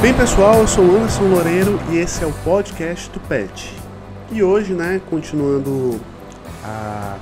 bem, 0.00 0.14
pessoal? 0.14 0.60
Eu 0.60 0.68
sou 0.68 0.84
o 0.84 0.96
Anderson 0.96 1.24
Loureiro 1.24 1.80
e 1.90 1.96
esse 1.96 2.22
é 2.22 2.26
o 2.26 2.32
podcast 2.44 3.10
do 3.10 3.18
PET. 3.18 3.74
E 4.30 4.44
hoje, 4.44 4.72
né, 4.72 5.00
continuando 5.10 6.00
a 6.62 7.16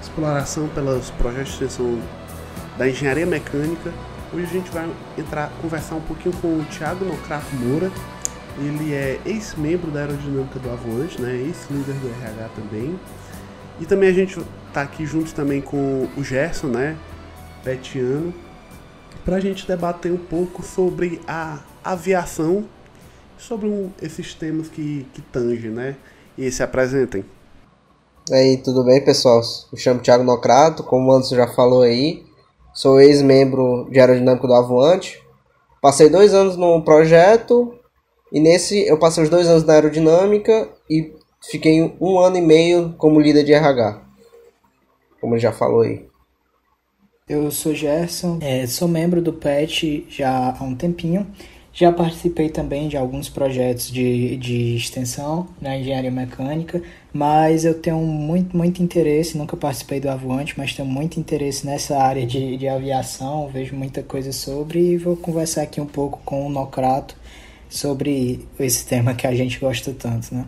exploração 0.00 0.68
pelos 0.68 1.10
projetos 1.10 1.58
de 1.58 1.64
extensão 1.64 2.00
da 2.78 2.88
engenharia 2.88 3.26
mecânica, 3.26 3.92
hoje 4.32 4.44
a 4.44 4.48
gente 4.48 4.70
vai 4.70 4.88
entrar 5.18 5.50
conversar 5.60 5.96
um 5.96 6.00
pouquinho 6.02 6.32
com 6.36 6.60
o 6.60 6.64
Thiago 6.66 7.04
Nocrato 7.04 7.52
Moura. 7.56 7.90
Ele 8.58 8.94
é 8.94 9.20
ex-membro 9.26 9.90
da 9.90 10.00
aerodinâmica 10.00 10.60
do 10.60 10.70
Avante, 10.70 11.20
né, 11.20 11.34
ex-líder 11.34 11.94
do 11.94 12.08
RH 12.22 12.48
também. 12.54 13.00
E 13.80 13.86
também 13.86 14.08
a 14.08 14.14
gente 14.14 14.38
está 14.68 14.82
aqui 14.82 15.04
juntos 15.04 15.32
também 15.32 15.60
com 15.60 16.08
o 16.16 16.22
Gerson, 16.22 16.68
né, 16.68 16.96
petiano, 17.64 18.32
para 19.24 19.36
a 19.36 19.40
gente 19.40 19.66
debater 19.66 20.12
um 20.12 20.16
pouco 20.16 20.62
sobre 20.62 21.20
a 21.26 21.58
aviação, 21.84 22.64
sobre 23.38 23.66
um, 23.66 23.90
esses 24.02 24.34
temas 24.34 24.68
que, 24.68 25.06
que 25.14 25.22
tangem, 25.22 25.70
né? 25.70 25.96
E 26.36 26.50
se 26.50 26.62
apresentem. 26.62 27.24
E 28.30 28.34
aí, 28.34 28.56
tudo 28.58 28.84
bem, 28.84 29.02
pessoal? 29.02 29.40
Me 29.72 29.78
chamo 29.78 30.00
Thiago 30.00 30.22
Nocrato, 30.22 30.82
como 30.84 31.10
o 31.10 31.12
Anderson 31.12 31.36
já 31.36 31.48
falou 31.48 31.82
aí, 31.82 32.22
sou 32.72 33.00
ex-membro 33.00 33.88
de 33.90 33.98
aerodinâmica 33.98 34.46
do 34.46 34.54
Avoante. 34.54 35.20
Passei 35.80 36.08
dois 36.08 36.34
anos 36.34 36.56
no 36.56 36.82
projeto 36.82 37.74
e 38.30 38.38
nesse 38.38 38.86
eu 38.86 38.98
passei 38.98 39.24
os 39.24 39.30
dois 39.30 39.48
anos 39.48 39.64
na 39.64 39.72
aerodinâmica 39.72 40.68
e 40.88 41.14
fiquei 41.40 41.96
um 42.00 42.18
ano 42.18 42.36
e 42.36 42.42
meio 42.42 42.94
como 42.98 43.20
líder 43.20 43.44
de 43.44 43.54
RH, 43.54 44.02
como 45.20 45.34
ele 45.34 45.40
já 45.40 45.52
falou 45.52 45.80
aí. 45.80 46.06
Eu 47.28 47.50
sou 47.50 47.72
Gerson, 47.74 48.38
é, 48.40 48.66
sou 48.66 48.86
membro 48.86 49.22
do 49.22 49.32
PET 49.32 50.06
já 50.08 50.54
há 50.58 50.62
um 50.62 50.74
tempinho. 50.74 51.26
Já 51.72 51.92
participei 51.92 52.48
também 52.48 52.88
de 52.88 52.96
alguns 52.96 53.28
projetos 53.28 53.90
de, 53.90 54.36
de 54.36 54.74
extensão 54.74 55.48
na 55.60 55.76
engenharia 55.76 56.10
mecânica, 56.10 56.82
mas 57.12 57.64
eu 57.64 57.74
tenho 57.74 57.98
muito, 57.98 58.56
muito 58.56 58.82
interesse, 58.82 59.38
nunca 59.38 59.56
participei 59.56 60.00
do 60.00 60.08
Avoante, 60.08 60.54
mas 60.58 60.74
tenho 60.74 60.88
muito 60.88 61.20
interesse 61.20 61.64
nessa 61.64 61.96
área 61.96 62.26
de, 62.26 62.56
de 62.56 62.66
aviação, 62.66 63.48
vejo 63.48 63.76
muita 63.76 64.02
coisa 64.02 64.32
sobre 64.32 64.80
e 64.80 64.96
vou 64.96 65.16
conversar 65.16 65.62
aqui 65.62 65.80
um 65.80 65.86
pouco 65.86 66.20
com 66.24 66.44
o 66.46 66.50
Nocrato 66.50 67.14
sobre 67.68 68.48
esse 68.58 68.84
tema 68.84 69.14
que 69.14 69.26
a 69.26 69.34
gente 69.34 69.60
gosta 69.60 69.94
tanto, 69.96 70.34
né? 70.34 70.46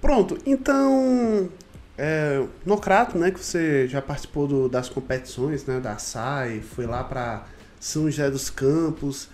Pronto, 0.00 0.36
então 0.44 1.48
é, 1.96 2.42
Nocrato, 2.64 3.18
né, 3.18 3.30
que 3.30 3.38
você 3.38 3.86
já 3.86 4.00
participou 4.02 4.46
do, 4.48 4.68
das 4.68 4.88
competições, 4.88 5.64
né, 5.66 5.78
da 5.78 5.98
SAI, 5.98 6.60
foi 6.60 6.86
lá 6.86 7.04
para 7.04 7.44
São 7.78 8.10
José 8.10 8.30
dos 8.30 8.48
Campos. 8.48 9.28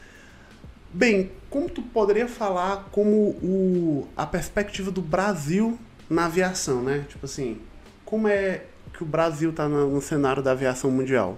Bem, 0.96 1.30
como 1.50 1.68
tu 1.68 1.82
poderia 1.82 2.26
falar 2.26 2.88
como 2.90 3.36
o, 3.42 4.08
a 4.16 4.24
perspectiva 4.24 4.90
do 4.90 5.02
Brasil 5.02 5.78
na 6.08 6.24
aviação, 6.24 6.82
né? 6.82 7.04
Tipo 7.06 7.26
assim, 7.26 7.58
como 8.02 8.26
é 8.26 8.62
que 8.94 9.02
o 9.02 9.06
Brasil 9.06 9.52
tá 9.52 9.68
no, 9.68 9.90
no 9.90 10.00
cenário 10.00 10.42
da 10.42 10.52
aviação 10.52 10.90
mundial? 10.90 11.36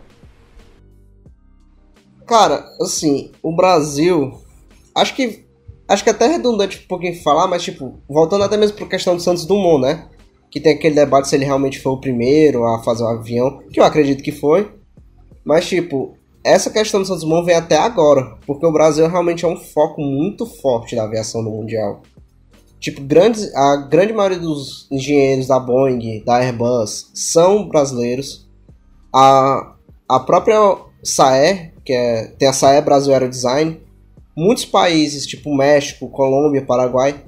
Cara, 2.24 2.64
assim, 2.80 3.32
o 3.42 3.50
Brasil, 3.50 4.40
acho 4.94 5.16
que 5.16 5.44
acho 5.88 6.04
que 6.04 6.10
é 6.10 6.12
até 6.12 6.28
redundante 6.28 6.84
um 6.84 6.86
pouquinho 6.86 7.20
falar, 7.22 7.48
mas 7.48 7.64
tipo, 7.64 8.00
voltando 8.08 8.44
até 8.44 8.56
mesmo 8.56 8.76
para 8.76 8.86
questão 8.86 9.16
do 9.16 9.22
Santos 9.22 9.44
Dumont, 9.44 9.82
né? 9.82 10.08
que 10.48 10.60
tem 10.60 10.74
aquele 10.74 10.94
debate 10.94 11.28
se 11.28 11.34
ele 11.34 11.44
realmente 11.44 11.80
foi 11.80 11.92
o 11.92 12.00
primeiro 12.00 12.64
a 12.64 12.82
fazer 12.82 13.02
o 13.02 13.08
avião, 13.08 13.58
que 13.72 13.80
eu 13.80 13.84
acredito 13.84 14.22
que 14.22 14.30
foi. 14.30 14.70
Mas, 15.44 15.66
tipo, 15.66 16.16
essa 16.44 16.70
questão 16.70 17.00
do 17.00 17.06
Santos 17.06 17.22
Dumont 17.22 17.44
vem 17.44 17.54
até 17.54 17.76
agora, 17.76 18.36
porque 18.46 18.64
o 18.64 18.72
Brasil 18.72 19.08
realmente 19.08 19.44
é 19.44 19.48
um 19.48 19.56
foco 19.56 20.00
muito 20.00 20.46
forte 20.46 20.96
da 20.96 21.04
aviação 21.04 21.42
no 21.42 21.50
Mundial. 21.50 22.02
Tipo, 22.80 23.02
grandes, 23.02 23.52
a 23.54 23.76
grande 23.76 24.12
maioria 24.12 24.38
dos 24.38 24.86
engenheiros 24.90 25.48
da 25.48 25.58
Boeing, 25.58 26.22
da 26.24 26.36
Airbus, 26.36 27.10
são 27.12 27.68
brasileiros. 27.68 28.48
A, 29.12 29.74
a 30.08 30.20
própria 30.20 30.76
SAE, 31.02 31.72
que 31.84 31.92
é, 31.92 32.28
tem 32.38 32.46
a 32.46 32.52
SAE 32.52 32.80
Brasil 32.82 33.12
Aerodesign, 33.12 33.80
muitos 34.36 34.64
países, 34.64 35.26
tipo 35.26 35.54
México, 35.54 36.08
Colômbia, 36.08 36.64
Paraguai, 36.64 37.24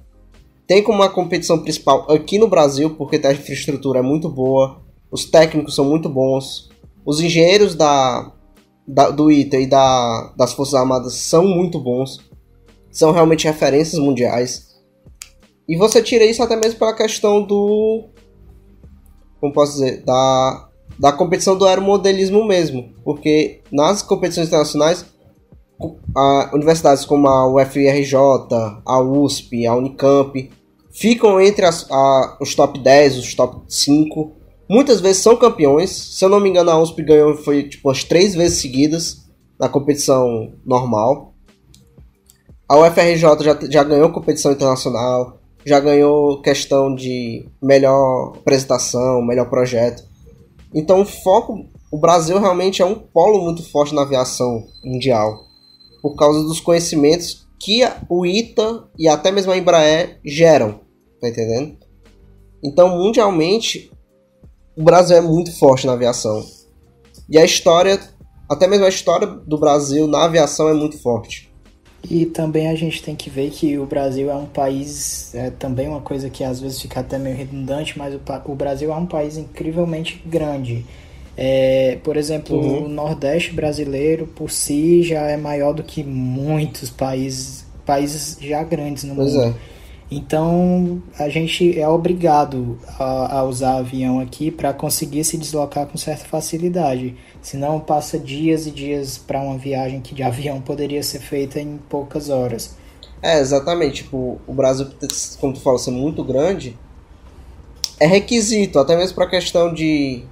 tem 0.69 0.85
como 0.85 0.99
uma 0.99 1.09
competição 1.09 1.59
principal 1.59 2.07
aqui 2.09 2.39
no 2.39 2.47
Brasil, 2.47 2.91
porque 2.91 3.21
a 3.27 3.33
infraestrutura 3.33 3.99
é 3.99 4.03
muito 4.03 4.29
boa, 4.29 4.81
os 5.11 5.25
técnicos 5.25 5.75
são 5.75 5.85
muito 5.85 6.09
bons, 6.09 6.71
os 7.05 7.21
engenheiros 7.21 7.75
da, 7.75 8.33
da 8.95 9.11
do 9.11 9.31
ITA 9.31 9.59
e 9.59 9.67
da, 9.67 10.33
das 10.37 10.53
Forças 10.53 10.75
Armadas 10.75 11.15
são 11.15 11.47
muito 11.47 11.79
bons, 11.79 12.21
são 12.91 13.13
realmente 13.13 13.47
referências 13.47 14.01
mundiais. 14.01 14.71
E 15.69 15.77
você 15.77 16.03
tira 16.03 16.25
isso 16.25 16.43
até 16.43 16.57
mesmo 16.57 16.79
pela 16.79 16.95
questão 16.95 17.43
do. 17.43 18.09
Como 19.41 19.53
posso 19.53 19.75
dizer? 19.75 20.03
Da, 20.05 20.69
da 20.99 21.13
competição 21.13 21.57
do 21.57 21.65
aeromodelismo 21.65 22.45
mesmo. 22.45 22.93
Porque 23.05 23.63
nas 23.71 24.03
competições 24.03 24.49
internacionais, 24.49 25.07
a, 26.17 26.51
universidades 26.53 27.05
como 27.05 27.29
a 27.29 27.47
UFRJ, 27.47 28.17
a 28.85 29.01
USP, 29.01 29.67
a 29.67 29.77
Unicamp, 29.77 30.51
ficam 30.91 31.41
entre 31.41 31.65
as, 31.65 31.87
a, 31.89 32.37
os 32.41 32.55
top 32.55 32.79
10, 32.79 33.19
os 33.19 33.35
top 33.35 33.63
5. 33.69 34.40
Muitas 34.71 35.01
vezes 35.01 35.21
são 35.21 35.35
campeões. 35.35 35.91
Se 35.91 36.25
eu 36.25 36.29
não 36.29 36.39
me 36.39 36.49
engano, 36.49 36.71
a 36.71 36.81
USP 36.81 37.03
ganhou 37.03 37.37
foi 37.37 37.69
tipo 37.69 37.91
as 37.91 38.05
três 38.05 38.37
vezes 38.37 38.61
seguidas 38.61 39.29
na 39.59 39.69
competição 39.69 40.53
normal. 40.65 41.35
A 42.69 42.79
UFRJ 42.79 43.19
já, 43.43 43.59
já 43.69 43.83
ganhou 43.83 44.13
competição 44.13 44.53
internacional, 44.53 45.41
já 45.67 45.81
ganhou 45.81 46.41
questão 46.41 46.95
de 46.95 47.49
melhor 47.61 48.35
apresentação, 48.37 49.21
melhor 49.21 49.51
projeto. 49.51 50.05
Então 50.73 51.01
o 51.01 51.05
foco, 51.05 51.67
o 51.91 51.99
Brasil 51.99 52.39
realmente 52.39 52.81
é 52.81 52.85
um 52.85 52.95
polo 52.95 53.43
muito 53.43 53.69
forte 53.69 53.93
na 53.93 54.03
aviação 54.03 54.69
mundial, 54.85 55.47
por 56.01 56.15
causa 56.15 56.45
dos 56.45 56.61
conhecimentos 56.61 57.45
que 57.59 57.81
o 58.09 58.25
ITA 58.25 58.85
e 58.97 59.09
até 59.09 59.33
mesmo 59.33 59.51
a 59.51 59.59
Embraer 59.59 60.21
geram, 60.25 60.79
tá 61.21 61.29
entendendo? 61.29 61.77
Então, 62.63 62.97
mundialmente, 62.97 63.91
o 64.81 64.83
Brasil 64.83 65.15
é 65.15 65.21
muito 65.21 65.57
forte 65.59 65.87
na 65.87 65.93
aviação. 65.93 66.43
E 67.29 67.37
a 67.37 67.45
história, 67.45 68.01
até 68.49 68.67
mesmo 68.67 68.87
a 68.87 68.89
história 68.89 69.27
do 69.27 69.59
Brasil 69.59 70.07
na 70.07 70.25
aviação 70.25 70.71
é 70.71 70.73
muito 70.73 70.97
forte. 71.03 71.51
E 72.09 72.25
também 72.25 72.67
a 72.69 72.75
gente 72.75 73.03
tem 73.03 73.15
que 73.15 73.29
ver 73.29 73.51
que 73.51 73.77
o 73.77 73.85
Brasil 73.85 74.31
é 74.31 74.35
um 74.35 74.47
país, 74.47 75.35
é 75.35 75.51
também 75.51 75.87
uma 75.87 76.01
coisa 76.01 76.31
que 76.31 76.43
às 76.43 76.61
vezes 76.61 76.81
fica 76.81 77.01
até 77.01 77.19
meio 77.19 77.37
redundante, 77.37 77.99
mas 77.99 78.15
o, 78.15 78.21
o 78.47 78.55
Brasil 78.55 78.91
é 78.91 78.97
um 78.97 79.05
país 79.05 79.37
incrivelmente 79.37 80.23
grande. 80.25 80.87
É, 81.37 81.99
por 82.03 82.17
exemplo, 82.17 82.57
uhum. 82.57 82.87
o 82.87 82.89
Nordeste 82.89 83.53
brasileiro 83.53 84.27
por 84.29 84.51
si 84.51 85.03
já 85.03 85.27
é 85.27 85.37
maior 85.37 85.75
do 85.75 85.83
que 85.83 86.03
muitos 86.03 86.89
países, 86.89 87.67
países 87.85 88.39
já 88.41 88.63
grandes 88.63 89.05
no 89.05 89.15
pois 89.15 89.35
mundo. 89.35 89.45
É. 89.45 89.80
Então 90.11 91.01
a 91.19 91.29
gente 91.29 91.79
é 91.79 91.89
obrigado 91.89 92.79
a, 92.99 93.39
a 93.39 93.45
usar 93.45 93.77
avião 93.77 94.19
aqui 94.19 94.51
para 94.51 94.73
conseguir 94.73 95.23
se 95.23 95.39
deslocar 95.39 95.87
com 95.87 95.97
certa 95.97 96.25
facilidade. 96.25 97.15
Senão 97.41 97.79
passa 97.79 98.19
dias 98.19 98.67
e 98.67 98.73
dias 98.73 99.19
para 99.19 99.41
uma 99.41 99.57
viagem 99.57 100.01
que 100.01 100.15
de 100.15 100.23
avião 100.23 100.61
poderia 100.63 101.03
ser 101.03 101.21
feita 101.21 101.61
em 101.61 101.79
poucas 101.89 102.29
horas. 102.29 102.77
É, 103.23 103.39
exatamente. 103.39 104.03
Tipo, 104.03 104.41
o 104.47 104.53
Brasil, 104.53 104.87
como 105.39 105.53
tu 105.53 105.61
falou, 105.61 105.79
ser 105.79 105.93
muito 105.93 106.25
grande, 106.25 106.77
é 108.01 108.07
requisito, 108.07 108.79
até 108.79 108.97
mesmo 108.97 109.15
para 109.15 109.29
questão 109.29 109.73
de 109.73 110.25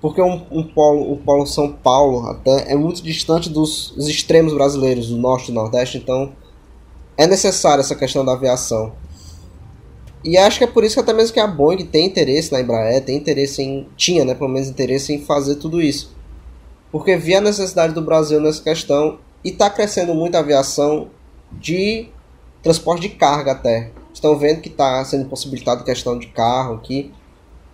porque 0.00 0.22
um, 0.22 0.46
um 0.50 0.62
polo, 0.62 1.12
o 1.12 1.16
polo 1.16 1.44
São 1.44 1.72
Paulo 1.72 2.28
até 2.28 2.72
é 2.72 2.76
muito 2.76 3.02
distante 3.02 3.48
dos, 3.48 3.90
dos 3.90 4.06
extremos 4.08 4.54
brasileiros, 4.54 5.08
do 5.08 5.16
norte 5.16 5.50
e 5.50 5.52
do 5.52 5.54
nordeste, 5.54 5.98
então 5.98 6.32
é 7.18 7.26
necessária 7.26 7.80
essa 7.80 7.96
questão 7.96 8.24
da 8.24 8.32
aviação. 8.32 8.92
E 10.24 10.38
acho 10.38 10.58
que 10.58 10.64
é 10.64 10.68
por 10.68 10.84
isso 10.84 10.94
que 10.94 11.00
até 11.00 11.12
mesmo 11.12 11.34
que 11.34 11.40
a 11.40 11.46
Boeing 11.46 11.84
tem 11.84 12.06
interesse 12.06 12.52
na 12.52 12.60
Embraer, 12.60 13.04
tem 13.04 13.16
interesse 13.16 13.60
em. 13.60 13.88
tinha, 13.96 14.24
né, 14.24 14.34
pelo 14.34 14.48
menos 14.48 14.68
interesse 14.68 15.12
em 15.12 15.20
fazer 15.20 15.56
tudo 15.56 15.82
isso. 15.82 16.16
Porque 16.92 17.16
via 17.16 17.38
a 17.38 17.42
necessidade 17.42 17.92
do 17.92 18.02
Brasil 18.02 18.40
nessa 18.40 18.62
questão 18.62 19.18
e 19.44 19.50
está 19.50 19.68
crescendo 19.68 20.14
muito 20.14 20.36
a 20.36 20.38
aviação 20.38 21.10
de 21.52 22.08
transporte 22.62 23.02
de 23.02 23.10
carga 23.10 23.52
até. 23.52 23.90
Estão 24.14 24.36
vendo 24.36 24.60
que 24.60 24.68
está 24.68 25.04
sendo 25.04 25.28
possibilitado 25.28 25.84
questão 25.84 26.18
de 26.18 26.28
carro 26.28 26.74
aqui. 26.74 27.12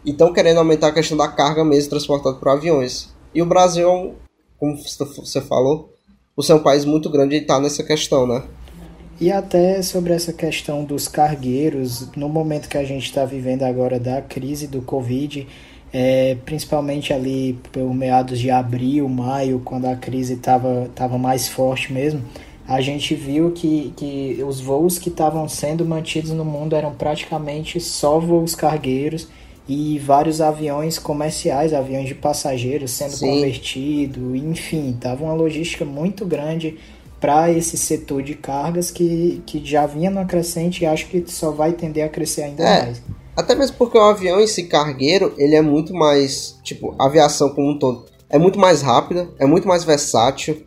E 0.04 0.10
estão 0.10 0.32
querendo 0.32 0.58
aumentar 0.58 0.88
a 0.88 0.92
questão 0.92 1.16
da 1.16 1.28
carga 1.28 1.64
mesmo 1.64 1.90
transportada 1.90 2.36
por 2.36 2.48
aviões. 2.48 3.14
E 3.34 3.40
o 3.40 3.46
Brasil, 3.46 4.14
como 4.58 4.76
você 4.76 5.40
falou, 5.40 5.90
por 6.36 6.42
ser 6.42 6.54
um 6.54 6.58
país 6.58 6.84
muito 6.84 7.08
grande, 7.08 7.36
está 7.36 7.58
nessa 7.58 7.82
questão, 7.82 8.26
né? 8.26 8.42
E 9.20 9.30
até 9.30 9.80
sobre 9.82 10.12
essa 10.12 10.32
questão 10.32 10.84
dos 10.84 11.06
cargueiros, 11.06 12.08
no 12.16 12.28
momento 12.28 12.68
que 12.68 12.76
a 12.76 12.84
gente 12.84 13.04
está 13.04 13.24
vivendo 13.24 13.62
agora 13.62 13.98
da 13.98 14.20
crise 14.20 14.66
do 14.66 14.82
Covid, 14.82 15.46
é, 15.92 16.36
principalmente 16.44 17.12
ali 17.12 17.56
por 17.72 17.94
meados 17.94 18.40
de 18.40 18.50
abril, 18.50 19.08
maio, 19.08 19.60
quando 19.64 19.86
a 19.86 19.94
crise 19.94 20.34
estava 20.34 20.90
tava 20.94 21.16
mais 21.16 21.48
forte 21.48 21.92
mesmo, 21.92 22.20
a 22.66 22.80
gente 22.80 23.14
viu 23.14 23.52
que, 23.52 23.92
que 23.96 24.42
os 24.42 24.60
voos 24.60 24.98
que 24.98 25.08
estavam 25.08 25.48
sendo 25.48 25.84
mantidos 25.84 26.32
no 26.32 26.44
mundo 26.44 26.74
eram 26.74 26.92
praticamente 26.92 27.78
só 27.78 28.18
voos 28.18 28.54
cargueiros 28.54 29.28
e 29.68 29.98
vários 29.98 30.40
aviões 30.40 30.98
comerciais, 30.98 31.72
aviões 31.72 32.08
de 32.08 32.14
passageiros 32.14 32.90
sendo 32.90 33.12
Sim. 33.12 33.28
convertidos, 33.28 34.34
enfim, 34.34 34.96
tava 35.00 35.24
uma 35.24 35.34
logística 35.34 35.84
muito 35.84 36.26
grande 36.26 36.76
para 37.24 37.50
esse 37.50 37.78
setor 37.78 38.22
de 38.22 38.34
cargas 38.34 38.90
que, 38.90 39.42
que 39.46 39.64
já 39.64 39.86
vinha 39.86 40.10
no 40.10 40.26
crescente 40.26 40.82
e 40.82 40.86
acho 40.86 41.06
que 41.06 41.24
só 41.26 41.50
vai 41.50 41.72
tender 41.72 42.04
a 42.04 42.08
crescer 42.10 42.42
ainda 42.42 42.62
é, 42.62 42.82
mais. 42.82 43.02
Até 43.34 43.54
mesmo 43.54 43.78
porque 43.78 43.96
o 43.96 44.02
avião 44.02 44.38
esse 44.38 44.64
cargueiro, 44.64 45.32
ele 45.38 45.54
é 45.54 45.62
muito 45.62 45.94
mais, 45.94 46.58
tipo, 46.62 46.94
a 46.98 47.06
aviação 47.06 47.48
como 47.54 47.70
um 47.70 47.78
todo, 47.78 48.04
é 48.28 48.36
muito 48.36 48.58
mais 48.58 48.82
rápida, 48.82 49.26
é 49.38 49.46
muito 49.46 49.66
mais 49.66 49.84
versátil. 49.84 50.66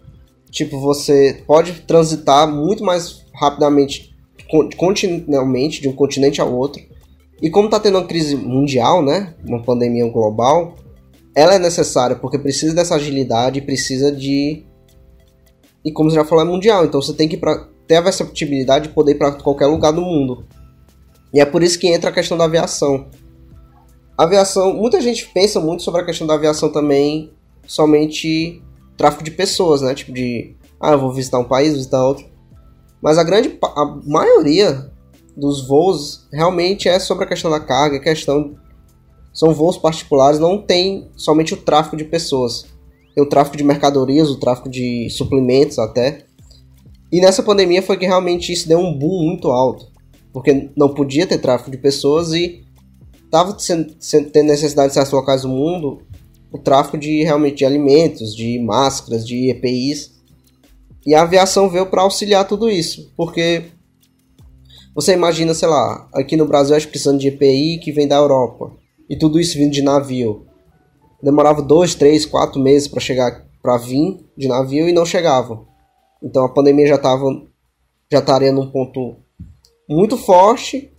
Tipo, 0.49 0.79
você 0.79 1.43
pode 1.45 1.81
transitar 1.81 2.51
muito 2.51 2.83
mais 2.83 3.23
rapidamente 3.35 4.17
continentalmente 4.77 5.79
de 5.79 5.87
um 5.87 5.93
continente 5.93 6.41
ao 6.41 6.51
outro. 6.51 6.81
E 7.39 7.51
como 7.51 7.67
está 7.67 7.79
tendo 7.79 7.99
uma 7.99 8.07
crise 8.07 8.35
mundial, 8.35 9.05
né, 9.05 9.35
uma 9.45 9.61
pandemia 9.61 10.09
global, 10.09 10.73
ela 11.35 11.53
é 11.53 11.59
necessária 11.59 12.15
porque 12.15 12.39
precisa 12.39 12.73
dessa 12.73 12.95
agilidade, 12.95 13.61
precisa 13.61 14.11
de 14.11 14.65
e 15.87 15.91
como 15.93 16.09
você 16.09 16.17
já 16.17 16.25
falou 16.25 16.43
é 16.43 16.47
mundial, 16.47 16.83
então 16.83 17.01
você 17.01 17.13
tem 17.13 17.29
que 17.29 17.37
pra, 17.37 17.65
ter 17.87 17.95
a 17.95 18.01
versatilidade 18.01 18.89
de 18.89 18.93
poder 18.93 19.13
ir 19.13 19.17
para 19.17 19.31
qualquer 19.31 19.67
lugar 19.67 19.93
do 19.93 20.01
mundo. 20.01 20.45
E 21.33 21.39
é 21.39 21.45
por 21.45 21.63
isso 21.63 21.79
que 21.79 21.87
entra 21.87 22.09
a 22.09 22.13
questão 22.13 22.37
da 22.37 22.43
aviação. 22.43 23.07
Aviação, 24.17 24.73
muita 24.73 24.99
gente 24.99 25.29
pensa 25.33 25.61
muito 25.61 25.83
sobre 25.83 26.01
a 26.01 26.05
questão 26.05 26.27
da 26.27 26.33
aviação 26.33 26.69
também, 26.69 27.31
somente 27.65 28.61
tráfico 28.97 29.23
de 29.23 29.31
pessoas, 29.31 29.81
né? 29.81 29.95
Tipo 29.95 30.11
de, 30.11 30.57
ah, 30.77 30.91
eu 30.91 30.99
vou 30.99 31.13
visitar 31.13 31.39
um 31.39 31.45
país, 31.45 31.73
visitar 31.73 32.05
outro. 32.05 32.25
Mas 33.01 33.17
a 33.17 33.23
grande, 33.23 33.57
a 33.63 33.85
maioria 34.05 34.91
dos 35.37 35.65
voos 35.65 36.27
realmente 36.33 36.89
é 36.89 36.99
sobre 36.99 37.23
a 37.23 37.27
questão 37.27 37.49
da 37.49 37.61
carga, 37.61 37.95
a 37.95 38.01
questão 38.01 38.57
são 39.31 39.53
voos 39.53 39.77
particulares, 39.77 40.37
não 40.37 40.61
tem 40.61 41.09
somente 41.15 41.53
o 41.53 41.57
tráfico 41.57 41.95
de 41.95 42.03
pessoas. 42.03 42.65
O 43.17 43.25
tráfico 43.25 43.57
de 43.57 43.63
mercadorias, 43.63 44.29
o 44.29 44.39
tráfico 44.39 44.69
de 44.69 45.09
suplementos 45.09 45.79
até. 45.79 46.25
E 47.11 47.19
nessa 47.19 47.41
pandemia 47.41 47.81
foi 47.81 47.97
que 47.97 48.05
realmente 48.05 48.53
isso 48.53 48.67
deu 48.67 48.79
um 48.79 48.93
boom 48.93 49.25
muito 49.25 49.49
alto. 49.49 49.87
Porque 50.31 50.69
não 50.75 50.93
podia 50.93 51.25
ter 51.25 51.39
tráfico 51.39 51.71
de 51.71 51.77
pessoas 51.77 52.31
e 52.33 52.63
estava 53.25 53.55
tendo 54.31 54.47
necessidade 54.47 54.91
em 54.91 54.93
certos 54.93 55.13
locais 55.13 55.41
do 55.41 55.49
mundo 55.49 56.01
o 56.51 56.57
tráfico 56.57 56.97
de 56.97 57.23
realmente 57.23 57.57
de 57.57 57.65
alimentos, 57.65 58.35
de 58.35 58.59
máscaras, 58.59 59.25
de 59.25 59.49
EPIs. 59.49 60.11
E 61.05 61.13
a 61.13 61.21
aviação 61.21 61.69
veio 61.69 61.85
para 61.85 62.01
auxiliar 62.01 62.47
tudo 62.47 62.69
isso, 62.69 63.13
porque 63.15 63.65
você 64.93 65.13
imagina, 65.13 65.53
sei 65.53 65.67
lá, 65.67 66.09
aqui 66.13 66.35
no 66.35 66.47
Brasil 66.47 66.75
a 66.75 66.79
gente 66.79 66.89
precisando 66.89 67.19
de 67.19 67.27
EPI 67.27 67.79
que 67.79 67.91
vem 67.91 68.07
da 68.07 68.15
Europa. 68.15 68.71
E 69.09 69.15
tudo 69.15 69.39
isso 69.39 69.57
vindo 69.57 69.71
de 69.71 69.81
navio. 69.81 70.46
Demorava 71.21 71.61
dois, 71.61 71.95
três, 71.95 72.25
quatro 72.25 72.61
meses 72.61 72.87
para 72.87 72.99
chegar, 72.99 73.45
para 73.61 73.77
vir 73.77 74.19
de 74.37 74.47
navio 74.47 74.87
e 74.87 74.93
não 74.93 75.05
chegava. 75.05 75.65
Então 76.21 76.45
a 76.45 76.49
pandemia 76.49 76.87
já 76.87 76.95
estava, 76.95 77.25
já 78.11 78.19
estaria 78.19 78.51
num 78.51 78.69
ponto 78.69 79.17
muito 79.89 80.17
forte 80.17 80.91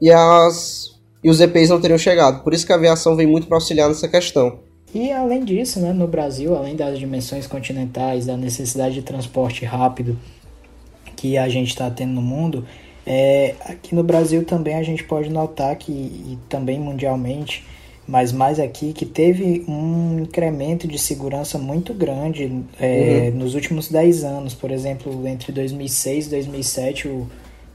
e 0.00 0.10
as 0.10 0.94
e 1.22 1.30
os 1.30 1.40
EPIs 1.40 1.70
não 1.70 1.80
teriam 1.80 1.96
chegado. 1.96 2.44
Por 2.44 2.52
isso 2.52 2.66
que 2.66 2.72
a 2.72 2.76
aviação 2.76 3.16
vem 3.16 3.26
muito 3.26 3.46
para 3.46 3.56
auxiliar 3.56 3.88
nessa 3.88 4.06
questão. 4.06 4.58
E 4.94 5.10
além 5.10 5.42
disso, 5.42 5.80
né, 5.80 5.92
no 5.92 6.06
Brasil, 6.06 6.54
além 6.54 6.76
das 6.76 6.98
dimensões 6.98 7.46
continentais, 7.46 8.26
da 8.26 8.36
necessidade 8.36 8.94
de 8.94 9.02
transporte 9.02 9.64
rápido 9.64 10.18
que 11.16 11.38
a 11.38 11.48
gente 11.48 11.68
está 11.68 11.90
tendo 11.90 12.12
no 12.12 12.22
mundo, 12.22 12.66
é, 13.06 13.54
aqui 13.60 13.94
no 13.94 14.04
Brasil 14.04 14.44
também 14.44 14.74
a 14.76 14.82
gente 14.82 15.02
pode 15.02 15.30
notar 15.30 15.74
que, 15.76 15.90
e 15.90 16.38
também 16.48 16.78
mundialmente, 16.78 17.64
mas 18.06 18.32
mais 18.32 18.60
aqui, 18.60 18.92
que 18.92 19.06
teve 19.06 19.64
um 19.66 20.20
incremento 20.20 20.86
de 20.86 20.98
segurança 20.98 21.58
muito 21.58 21.94
grande 21.94 22.62
é, 22.78 23.30
uhum. 23.32 23.38
nos 23.38 23.54
últimos 23.54 23.88
10 23.88 24.24
anos. 24.24 24.54
Por 24.54 24.70
exemplo, 24.70 25.26
entre 25.26 25.52
2006 25.52 26.26
e 26.26 26.30
2007, 26.30 27.08
o 27.08 27.26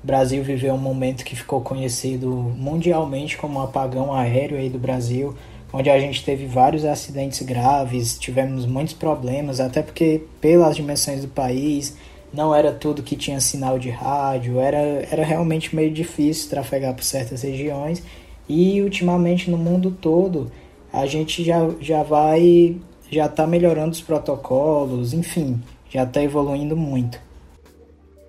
Brasil 0.04 0.44
viveu 0.44 0.74
um 0.74 0.78
momento 0.78 1.24
que 1.26 1.36
ficou 1.36 1.62
conhecido 1.62 2.30
mundialmente 2.58 3.38
como 3.38 3.60
o 3.60 3.64
apagão 3.64 4.14
aéreo 4.14 4.58
aí 4.58 4.70
do 4.70 4.80
Brasil 4.80 5.36
onde 5.72 5.90
a 5.90 6.00
gente 6.00 6.24
teve 6.24 6.46
vários 6.46 6.84
acidentes 6.84 7.42
graves, 7.42 8.18
tivemos 8.18 8.66
muitos 8.66 8.94
problemas, 8.94 9.60
até 9.60 9.82
porque 9.82 10.24
pelas 10.42 10.76
dimensões 10.76 11.22
do 11.22 11.28
país 11.28 11.96
não 12.34 12.54
era 12.54 12.72
tudo 12.72 13.04
que 13.04 13.16
tinha 13.16 13.40
sinal 13.40 13.80
de 13.80 13.90
rádio, 13.90 14.60
era, 14.60 14.78
era 14.78 15.24
realmente 15.24 15.76
meio 15.76 15.92
difícil 15.92 16.50
trafegar 16.50 16.94
por 16.94 17.04
certas 17.04 17.42
regiões 17.42 18.04
e 18.50 18.82
ultimamente 18.82 19.50
no 19.52 19.58
mundo 19.58 19.92
todo 19.92 20.52
a 20.92 21.06
gente 21.06 21.44
já, 21.44 21.70
já 21.80 22.02
vai, 22.02 22.76
já 23.12 23.28
está 23.28 23.46
melhorando 23.46 23.92
os 23.92 24.02
protocolos, 24.02 25.14
enfim, 25.14 25.62
já 25.88 26.04
está 26.04 26.22
evoluindo 26.22 26.76
muito. 26.76 27.22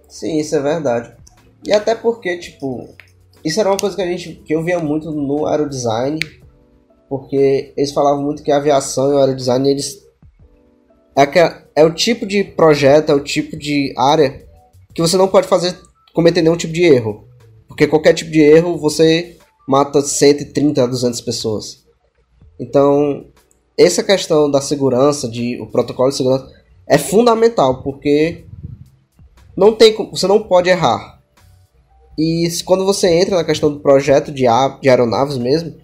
Sim, 0.07 0.39
isso 0.39 0.55
é 0.55 0.61
verdade. 0.61 1.15
E 1.67 1.73
até 1.73 1.95
porque, 1.95 2.37
tipo, 2.37 2.89
isso 3.45 3.59
era 3.59 3.71
uma 3.71 3.79
coisa 3.79 3.97
que 3.97 4.03
a 4.03 4.07
gente 4.07 4.35
que 4.45 4.55
eu 4.55 4.63
via 4.63 4.79
muito 4.79 5.11
no 5.11 5.47
aerodesign, 5.47 6.19
porque 7.09 7.73
eles 7.77 7.93
falavam 7.93 8.23
muito 8.23 8.43
que 8.43 8.53
a 8.53 8.59
aviação 8.59 9.11
e 9.11 9.15
o 9.15 9.19
aerodesign 9.19 9.71
eles 9.71 10.07
é, 11.17 11.27
que 11.27 11.39
é 11.39 11.85
o 11.85 11.93
tipo 11.93 12.27
de 12.27 12.45
projeto, 12.45 13.11
é 13.11 13.15
o 13.15 13.21
tipo 13.21 13.57
de 13.57 13.93
área 13.97 14.47
que 14.95 15.01
você 15.01 15.17
não 15.17 15.29
pode 15.29 15.49
fazer 15.49 15.77
cometer 16.13 16.43
nenhum 16.43 16.57
tipo 16.57 16.73
de 16.73 16.83
erro, 16.83 17.27
porque 17.67 17.87
qualquer 17.87 18.15
tipo 18.15 18.31
de 18.31 18.41
erro 18.41 18.77
você 18.77 19.37
mata 19.71 20.03
130 20.03 20.83
a 20.83 20.87
200 20.87 21.21
pessoas. 21.21 21.85
Então, 22.59 23.27
essa 23.79 24.03
questão 24.03 24.51
da 24.51 24.61
segurança, 24.61 25.29
de 25.29 25.61
o 25.63 25.67
protocolo 25.69 26.11
de 26.11 26.17
segurança 26.17 26.53
é 26.89 26.99
fundamental, 26.99 27.81
porque 27.81 28.45
não 29.57 29.73
tem 29.73 29.95
você 30.11 30.27
não 30.27 30.43
pode 30.43 30.69
errar. 30.69 31.21
E 32.19 32.49
quando 32.65 32.85
você 32.85 33.07
entra 33.09 33.37
na 33.37 33.45
questão 33.45 33.73
do 33.73 33.79
projeto 33.79 34.33
de, 34.33 34.43
de 34.83 34.89
aeronaves 34.89 35.39
mesmo, 35.39 35.77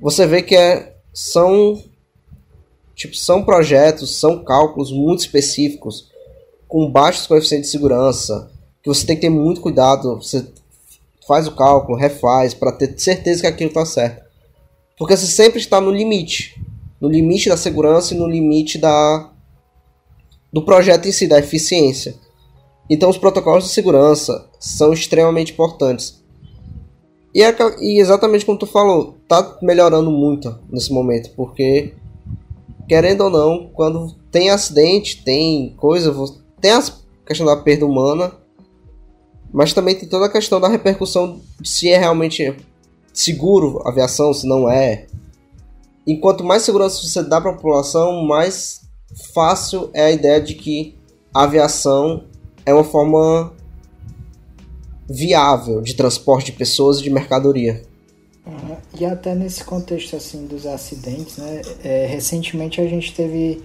você 0.00 0.24
vê 0.24 0.40
que 0.40 0.54
é, 0.54 0.94
são 1.12 1.82
tipo 2.94 3.16
são 3.16 3.42
projetos, 3.42 4.16
são 4.16 4.44
cálculos 4.44 4.92
muito 4.92 5.20
específicos 5.20 6.08
com 6.68 6.88
baixos 6.88 7.26
coeficientes 7.26 7.68
de 7.68 7.76
segurança, 7.76 8.48
que 8.80 8.88
você 8.88 9.04
tem 9.04 9.16
que 9.16 9.22
ter 9.22 9.30
muito 9.30 9.60
cuidado, 9.60 10.22
você 10.22 10.46
faz 11.26 11.46
o 11.46 11.54
cálculo, 11.54 11.98
refaz 11.98 12.54
para 12.54 12.72
ter 12.72 12.98
certeza 12.98 13.42
que 13.42 13.46
aquilo 13.46 13.68
está 13.68 13.84
certo. 13.84 14.24
Porque 14.98 15.16
você 15.16 15.26
sempre 15.26 15.58
está 15.58 15.80
no 15.80 15.90
limite, 15.90 16.60
no 17.00 17.08
limite 17.08 17.48
da 17.48 17.56
segurança 17.56 18.14
e 18.14 18.16
no 18.16 18.26
limite 18.26 18.78
da 18.78 19.30
do 20.52 20.62
projeto 20.62 21.06
em 21.06 21.12
si, 21.12 21.26
da 21.26 21.38
eficiência. 21.38 22.14
Então 22.88 23.10
os 23.10 23.18
protocolos 23.18 23.64
de 23.64 23.70
segurança 23.70 24.48
são 24.58 24.92
extremamente 24.92 25.52
importantes. 25.52 26.24
E, 27.34 27.42
é, 27.42 27.54
e 27.80 28.00
exatamente 28.00 28.46
como 28.46 28.58
tu 28.58 28.66
falou, 28.66 29.18
tá 29.28 29.58
melhorando 29.60 30.10
muito 30.10 30.58
nesse 30.70 30.90
momento, 30.90 31.30
porque 31.36 31.92
querendo 32.88 33.22
ou 33.22 33.30
não, 33.30 33.68
quando 33.74 34.14
tem 34.30 34.48
acidente, 34.48 35.22
tem 35.22 35.74
coisa, 35.76 36.14
tem 36.60 36.70
a 36.70 36.82
questão 37.26 37.44
da 37.44 37.56
perda 37.56 37.84
humana, 37.84 38.32
mas 39.56 39.72
também 39.72 39.94
tem 39.94 40.06
toda 40.06 40.26
a 40.26 40.28
questão 40.28 40.60
da 40.60 40.68
repercussão 40.68 41.40
se 41.64 41.88
é 41.88 41.96
realmente 41.96 42.54
seguro 43.10 43.80
a 43.86 43.88
aviação, 43.88 44.34
se 44.34 44.46
não 44.46 44.70
é. 44.70 45.06
E 46.06 46.18
quanto 46.18 46.44
mais 46.44 46.60
segurança 46.60 47.02
você 47.02 47.22
dá 47.22 47.40
para 47.40 47.52
a 47.52 47.54
população, 47.54 48.22
mais 48.26 48.82
fácil 49.32 49.88
é 49.94 50.04
a 50.04 50.10
ideia 50.10 50.42
de 50.42 50.56
que 50.56 50.94
a 51.32 51.44
aviação 51.44 52.24
é 52.66 52.74
uma 52.74 52.84
forma 52.84 53.50
viável 55.08 55.80
de 55.80 55.94
transporte 55.94 56.52
de 56.52 56.58
pessoas 56.58 56.98
e 56.98 57.04
de 57.04 57.08
mercadoria. 57.08 57.82
Uhum. 58.46 58.76
E 59.00 59.06
até 59.06 59.34
nesse 59.34 59.64
contexto 59.64 60.16
assim 60.16 60.46
dos 60.46 60.66
acidentes, 60.66 61.38
né? 61.38 61.62
É, 61.82 62.04
recentemente 62.04 62.78
a 62.78 62.86
gente 62.86 63.14
teve 63.14 63.64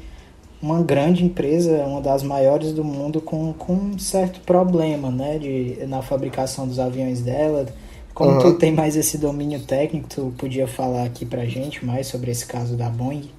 uma 0.62 0.82
grande 0.82 1.24
empresa, 1.24 1.86
uma 1.86 2.02
das 2.02 2.24
maiores 2.24 2.72
do 2.74 2.84
mundo, 2.84 3.22
com, 3.22 3.54
com 3.54 3.74
um 3.74 4.00
certo 4.00 4.40
problema, 4.42 5.10
né? 5.10 5.40
De, 5.40 5.86
na 5.88 6.02
fabricação 6.02 6.68
dos 6.68 6.80
aviões 6.80 7.22
dela. 7.22 7.66
Como 8.14 8.32
uhum. 8.32 8.40
tu 8.40 8.54
tem 8.54 8.72
mais 8.72 8.96
esse 8.96 9.18
domínio 9.18 9.62
técnico, 9.62 10.08
tu 10.10 10.34
podia 10.38 10.68
falar 10.68 11.06
aqui 11.06 11.26
pra 11.26 11.46
gente 11.46 11.86
mais 11.86 12.08
sobre 12.08 12.30
esse 12.30 12.46
caso 12.46 12.76
da 12.76 12.90
Boeing? 12.90 13.30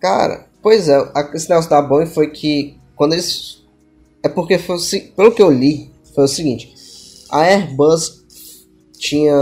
Cara, 0.00 0.46
pois 0.62 0.88
é, 0.88 0.98
esse 1.34 1.48
negócio 1.48 1.70
da 1.70 1.80
Boeing 1.80 2.06
foi 2.06 2.30
que 2.30 2.76
quando 2.94 3.14
eles. 3.14 3.62
É 4.22 4.28
porque 4.28 4.58
foi 4.58 4.76
pelo 5.16 5.32
que 5.32 5.42
eu 5.42 5.50
li, 5.50 5.90
foi 6.14 6.24
o 6.24 6.28
seguinte 6.28 6.72
a 7.32 7.40
Airbus 7.40 8.22
tinha 8.98 9.34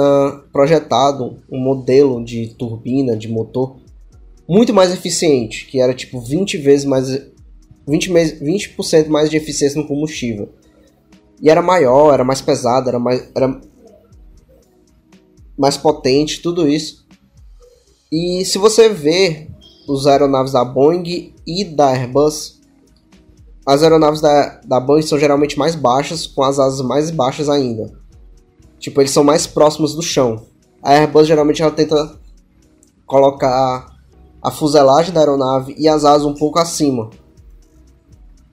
projetado 0.53 1.43
um 1.51 1.59
modelo 1.59 2.25
de 2.25 2.55
turbina, 2.57 3.17
de 3.17 3.29
motor, 3.29 3.79
muito 4.51 4.75
mais 4.75 4.93
eficiente, 4.93 5.65
que 5.67 5.81
era 5.81 5.95
tipo 5.95 6.21
20 6.21 6.59
vezes 6.59 6.85
mais 6.85 7.07
20%, 7.87 8.41
20 8.41 9.09
mais 9.09 9.31
de 9.31 9.37
eficiência 9.37 9.81
no 9.81 9.87
combustível. 9.87 10.49
E 11.41 11.49
era 11.49 11.63
maior, 11.63 12.13
era 12.13 12.25
mais 12.25 12.41
pesado, 12.41 12.89
era 12.89 12.99
mais, 12.99 13.31
era 13.33 13.61
mais 15.57 15.77
potente, 15.77 16.43
tudo 16.43 16.69
isso. 16.69 17.07
E 18.11 18.45
se 18.45 18.59
você 18.59 18.89
vê 18.89 19.47
os 19.87 20.09
aeronaves 20.09 20.51
da 20.51 20.65
Boeing 20.65 21.33
e 21.47 21.65
da 21.65 21.91
Airbus, 21.91 22.61
as 23.65 23.85
aeronaves 23.85 24.21
da, 24.21 24.61
da 24.65 24.81
Boeing 24.81 25.03
são 25.03 25.17
geralmente 25.17 25.57
mais 25.57 25.77
baixas, 25.77 26.27
com 26.27 26.43
as 26.43 26.59
asas 26.59 26.85
mais 26.85 27.13
baixas 27.13 27.49
ainda. 27.49 27.93
Tipo, 28.81 29.01
eles 29.01 29.13
são 29.13 29.23
mais 29.23 29.47
próximos 29.47 29.95
do 29.95 30.03
chão. 30.03 30.45
A 30.83 30.95
Airbus 30.95 31.29
geralmente 31.29 31.63
ela 31.63 31.71
tenta 31.71 32.19
colocar 33.07 33.90
a 34.43 34.51
fuselagem 34.51 35.13
da 35.13 35.21
aeronave 35.21 35.75
e 35.79 35.89
as 35.89 36.05
asas 36.05 36.27
um 36.27 36.35
pouco 36.35 36.59
acima. 36.59 37.11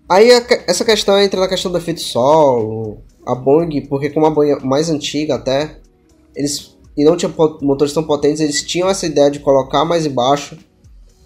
Aí 0.10 0.32
a, 0.32 0.46
essa 0.68 0.86
questão 0.86 1.20
entra 1.20 1.40
na 1.40 1.48
questão 1.48 1.72
do 1.72 1.78
efeito 1.78 2.02
solo, 2.02 3.00
a 3.26 3.36
Boeing, 3.36 3.86
porque 3.88 4.10
como 4.10 4.26
a 4.26 4.30
Boeing 4.30 4.52
é 4.52 4.60
mais 4.60 4.90
antiga 4.90 5.36
até, 5.36 5.80
eles 6.36 6.78
e 6.98 7.04
não 7.04 7.16
tinham 7.16 7.34
motores 7.62 7.94
tão 7.94 8.04
potentes, 8.04 8.42
eles 8.42 8.64
tinham 8.64 8.90
essa 8.90 9.06
ideia 9.06 9.30
de 9.30 9.40
colocar 9.40 9.86
mais 9.86 10.06
embaixo 10.06 10.58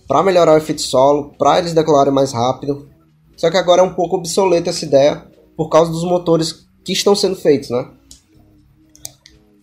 para 0.06 0.22
melhorar 0.22 0.54
o 0.54 0.58
efeito 0.58 0.82
solo, 0.82 1.34
para 1.38 1.60
eles 1.60 1.74
decolarem 1.74 2.14
mais 2.14 2.34
rápido. 2.34 2.90
Só 3.38 3.50
que 3.50 3.56
agora 3.56 3.82
é 3.82 3.84
um 3.84 3.94
pouco 3.94 4.18
obsoleta 4.18 4.70
essa 4.70 4.84
ideia 4.84 5.26
por 5.56 5.70
causa 5.70 5.90
dos 5.90 6.04
motores 6.04 6.68
que 6.84 6.92
estão 6.92 7.16
sendo 7.16 7.38
feitos, 7.38 7.70
né? 7.70 7.90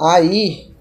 Aí 0.00 0.72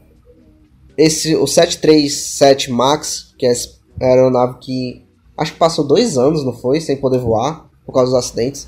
esse 0.97 1.35
o 1.35 1.45
737 1.45 2.71
Max, 2.71 3.33
que 3.37 3.45
é 3.45 3.53
a 4.01 4.05
aeronave 4.05 4.59
que 4.59 5.05
acho 5.37 5.53
que 5.53 5.59
passou 5.59 5.85
dois 5.85 6.17
anos, 6.17 6.43
não 6.43 6.53
foi, 6.53 6.81
sem 6.81 6.97
poder 6.97 7.19
voar 7.19 7.69
por 7.85 7.93
causa 7.93 8.11
dos 8.11 8.19
acidentes. 8.19 8.67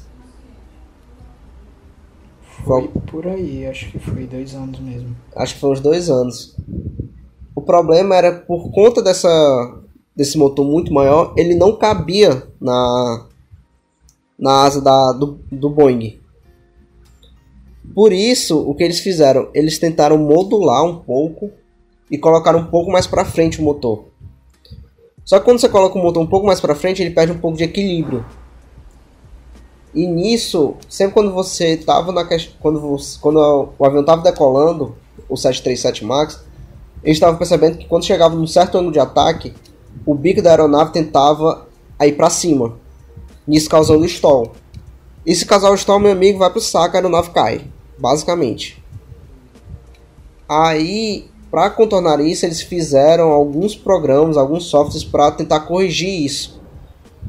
Foi 2.65 2.88
por 3.09 3.27
aí, 3.27 3.65
acho 3.65 3.91
que 3.91 4.00
foi 4.00 4.25
dois 4.25 4.53
anos 4.53 4.79
mesmo. 4.79 5.15
Acho 5.36 5.55
que 5.55 5.59
foi 5.59 5.71
uns 5.71 5.79
dois 5.79 6.09
anos. 6.09 6.55
O 7.55 7.62
problema 7.62 8.15
era 8.15 8.31
por 8.31 8.71
conta 8.71 9.01
dessa 9.01 9.29
desse 10.15 10.38
motor 10.38 10.65
muito 10.65 10.93
maior, 10.93 11.33
ele 11.38 11.55
não 11.55 11.77
cabia 11.77 12.43
na 12.59 13.25
na 14.38 14.63
asa 14.63 14.81
da, 14.81 15.12
do, 15.13 15.39
do 15.51 15.69
Boeing. 15.69 16.19
Por 17.93 18.13
isso, 18.13 18.57
o 18.59 18.74
que 18.75 18.83
eles 18.83 19.00
fizeram? 19.00 19.50
Eles 19.53 19.79
tentaram 19.79 20.17
modular 20.17 20.83
um 20.83 21.00
pouco 21.00 21.51
e 22.09 22.17
colocaram 22.17 22.59
um 22.59 22.65
pouco 22.65 22.91
mais 22.91 23.07
para 23.07 23.25
frente 23.25 23.59
o 23.59 23.63
motor. 23.63 24.09
Só 25.29 25.38
que 25.38 25.45
quando 25.45 25.59
você 25.59 25.69
coloca 25.69 25.95
o 25.95 26.01
motor 26.01 26.24
um 26.24 26.25
pouco 26.25 26.48
mais 26.48 26.59
para 26.59 26.74
frente, 26.74 27.03
ele 27.03 27.12
perde 27.12 27.31
um 27.31 27.38
pouco 27.38 27.55
de 27.55 27.63
equilíbrio. 27.63 28.25
E 29.93 30.07
nisso, 30.07 30.74
sempre 30.89 31.13
quando 31.13 31.31
você 31.31 31.77
tava 31.77 32.12
na 32.12 32.27
quando 32.59 32.81
você, 32.81 33.19
quando 33.21 33.69
o 33.77 33.86
avião 33.86 34.03
tava 34.03 34.24
decolando, 34.24 34.95
o 35.29 35.38
737 35.38 36.03
Max, 36.03 36.43
eles 37.03 37.17
estavam 37.17 37.38
percebendo 37.38 37.77
que 37.77 37.86
quando 37.86 38.05
chegava 38.05 38.33
num 38.33 38.48
certo 38.48 38.79
ângulo 38.79 38.91
de 38.91 39.00
ataque, 39.00 39.53
o 40.03 40.15
bico 40.15 40.41
da 40.41 40.50
aeronave 40.50 40.93
tentava 40.93 41.67
ir 42.01 42.13
para 42.13 42.31
cima, 42.31 42.79
nisso 43.45 43.69
causando 43.69 44.05
stall. 44.05 44.53
E 45.24 45.36
se 45.36 45.45
causar 45.45 45.69
o 45.69 45.75
stall, 45.75 46.00
meu 46.00 46.12
amigo, 46.12 46.39
vai 46.39 46.50
pro 46.50 46.59
saco, 46.59 46.95
a 46.95 46.98
aeronave 46.98 47.29
cai, 47.29 47.67
basicamente. 48.00 48.83
Aí, 50.50 51.29
para 51.51 51.70
contornar 51.70 52.20
isso, 52.20 52.46
eles 52.46 52.62
fizeram 52.62 53.32
alguns 53.32 53.75
programas, 53.75 54.38
alguns 54.38 54.65
softwares 54.65 55.03
para 55.03 55.32
tentar 55.32 55.62
corrigir 55.62 56.24
isso. 56.24 56.62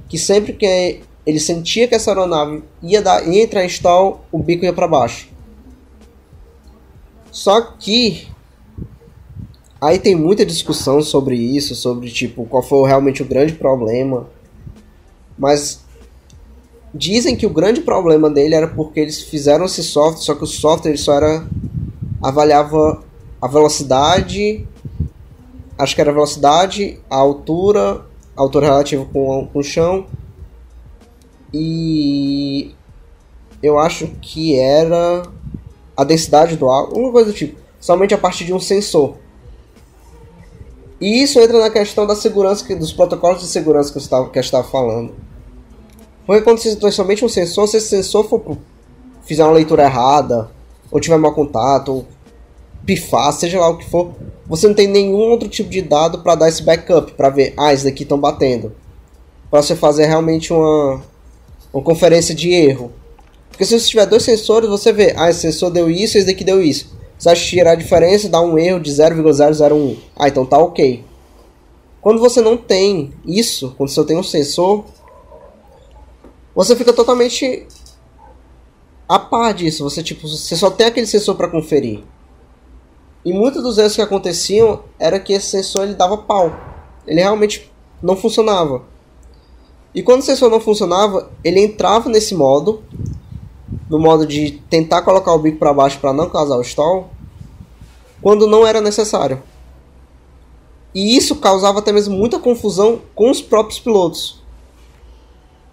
Que 0.09 0.19
sempre 0.19 0.53
que 0.53 1.01
ele 1.25 1.41
sentia 1.41 1.89
que 1.89 1.95
essa 1.95 2.11
aeronave 2.11 2.63
ia, 2.83 3.01
dar, 3.01 3.27
ia 3.27 3.43
entrar 3.43 3.65
em 3.65 3.69
stall, 3.69 4.25
o 4.31 4.39
bico 4.39 4.65
ia 4.65 4.73
para 4.73 4.89
baixo. 4.89 5.29
Só 7.31 7.61
que 7.61 8.27
aí 9.81 9.99
tem 9.99 10.15
muita 10.15 10.45
discussão 10.45 11.01
sobre 11.01 11.37
isso, 11.37 11.75
sobre 11.75 12.11
tipo 12.11 12.45
qual 12.45 12.63
foi 12.63 12.87
realmente 12.89 13.23
o 13.23 13.27
grande 13.27 13.55
problema. 13.55 14.27
Mas 15.39 15.81
dizem 16.93 17.37
que 17.37 17.47
o 17.47 17.51
grande 17.51 17.81
problema 17.81 18.29
dele 18.29 18.55
era 18.55 18.69
porque 18.69 19.01
eles 19.01 19.23
fizeram 19.23 19.65
esse 19.65 19.83
software, 19.83 20.23
só 20.23 20.35
que 20.35 20.45
o 20.45 20.47
software 20.47 20.97
só 20.99 21.15
era 21.15 21.47
avaliava 22.23 23.03
a 23.41 23.49
velocidade, 23.49 24.67
acho 25.79 25.95
que 25.95 26.01
era 26.01 26.11
a 26.11 26.15
velocidade, 26.15 27.01
a 27.09 27.17
altura, 27.17 28.05
a 28.37 28.41
altura 28.41 28.67
relativa 28.67 29.07
com, 29.13 29.47
com 29.47 29.59
o 29.59 29.63
chão 29.63 30.07
e 31.53 32.75
eu 33.63 33.79
acho 33.79 34.07
que 34.21 34.59
era 34.59 35.23
a 35.97 36.05
densidade 36.05 36.57
do 36.57 36.71
ar, 36.71 36.85
uma 36.85 37.11
coisa 37.11 37.31
do 37.31 37.37
tipo, 37.37 37.61
somente 37.81 38.15
a 38.15 38.19
partir 38.19 38.45
de 38.45 38.55
um 38.55 38.61
sensor. 38.61 39.17
E 41.01 41.23
isso 41.23 41.41
entra 41.41 41.59
na 41.59 41.71
questão 41.71 42.07
da 42.07 42.15
segurança, 42.15 42.77
dos 42.77 42.93
protocolos 42.93 43.41
de 43.41 43.47
segurança 43.47 43.91
que 43.91 43.99
eu 43.99 44.03
estava, 44.03 44.29
que 44.29 44.39
eu 44.39 44.43
estava 44.43 44.65
falando. 44.65 45.15
Porque 46.27 46.43
quando 46.43 46.59
você 46.59 46.77
tem 46.77 46.91
somente 46.91 47.25
um 47.25 47.29
sensor, 47.29 47.67
se 47.67 47.79
esse 47.79 47.89
sensor 47.89 48.29
for 48.29 48.59
fizer 49.23 49.43
uma 49.45 49.55
leitura 49.55 49.85
errada, 49.85 50.51
ou 50.91 51.01
tiver 51.01 51.17
mau 51.17 51.35
contato, 51.35 51.93
ou 51.93 52.07
pifar, 52.85 53.33
seja 53.33 53.61
lá 53.61 53.69
o 53.69 53.79
que 53.79 53.89
for, 53.89 54.13
você 54.47 54.67
não 54.67 54.75
tem 54.75 54.89
nenhum 54.89 55.31
outro 55.31 55.49
tipo 55.49 55.71
de 55.71 55.83
dado 55.83 56.19
para 56.19 56.35
dar 56.35 56.49
esse 56.49 56.63
backup, 56.63 57.13
para 57.13 57.31
ver, 57.31 57.55
ah, 57.57 57.73
esses 57.73 57.85
daqui 57.85 58.03
estão 58.03 58.19
batendo. 58.19 58.73
Para 59.51 59.63
você 59.63 59.77
fazer 59.77 60.07
realmente 60.07 60.53
uma, 60.53 61.03
uma 61.73 61.83
conferência 61.83 62.35
de 62.35 62.51
erro. 62.53 62.93
Porque 63.49 63.65
se 63.65 63.79
você 63.79 63.89
tiver 63.89 64.07
dois 64.07 64.23
sensores, 64.23 64.69
você 64.69 64.93
vê, 64.93 65.15
ah, 65.17 65.31
esse 65.31 65.41
sensor 65.41 65.71
deu 65.71 65.91
isso, 65.91 66.19
esse 66.19 66.27
daqui 66.27 66.43
deu 66.43 66.63
isso. 66.63 66.97
Você 67.19 67.29
acha 67.29 67.45
tirar 67.45 67.73
a 67.73 67.75
diferença, 67.75 68.29
dá 68.29 68.41
um 68.41 68.59
erro 68.59 68.81
de 68.81 68.91
0,001. 68.91 69.97
Ah, 70.17 70.29
então 70.29 70.47
tá 70.47 70.59
ok. 70.59 71.05
Quando 72.01 72.19
você 72.19 72.41
não 72.41 72.57
tem 72.57 73.13
isso, 73.27 73.75
quando 73.77 73.91
você 73.91 74.05
tem 74.05 74.17
um 74.17 74.23
sensor, 74.23 74.87
você 76.55 76.75
fica 76.75 76.93
totalmente 76.93 77.67
a 79.09 79.19
par 79.19 79.53
disso. 79.53 79.85
Você 79.85 80.03
tipo, 80.03 80.27
você 80.27 80.57
só 80.57 80.71
tem 80.71 80.87
aquele 80.87 81.07
sensor 81.07 81.35
para 81.35 81.49
conferir. 81.49 82.03
E 83.25 83.33
muitos 83.33 83.63
dos 83.63 83.77
erros 83.77 83.95
que 83.95 84.03
aconteciam 84.03 84.81
era 84.99 85.21
que 85.21 85.33
esse 85.33 85.47
sensor 85.47 85.85
ele 85.85 85.95
dava 85.95 86.17
pau. 86.17 86.53
Ele 87.07 87.21
realmente 87.21 87.71
não 88.03 88.17
funcionava. 88.17 88.83
E 89.95 90.03
quando 90.03 90.21
o 90.21 90.25
sensor 90.25 90.51
não 90.51 90.61
funcionava, 90.61 91.31
ele 91.43 91.61
entrava 91.61 92.09
nesse 92.09 92.35
modo, 92.35 92.83
no 93.89 93.99
modo 93.99 94.27
de 94.27 94.63
tentar 94.71 95.03
colocar 95.03 95.35
o 95.35 95.39
bico 95.39 95.59
para 95.59 95.75
baixo 95.75 95.99
para 95.99 96.13
não 96.13 96.31
causar 96.31 96.57
o 96.57 96.63
stall, 96.63 97.11
quando 98.23 98.47
não 98.47 98.67
era 98.67 98.81
necessário. 98.81 99.43
E 100.95 101.17
isso 101.17 101.37
causava 101.37 101.81
até 101.81 101.93
mesmo 101.93 102.17
muita 102.17 102.39
confusão 102.39 103.01
com 103.15 103.31
os 103.31 103.43
próprios 103.43 103.79
pilotos. 103.79 104.43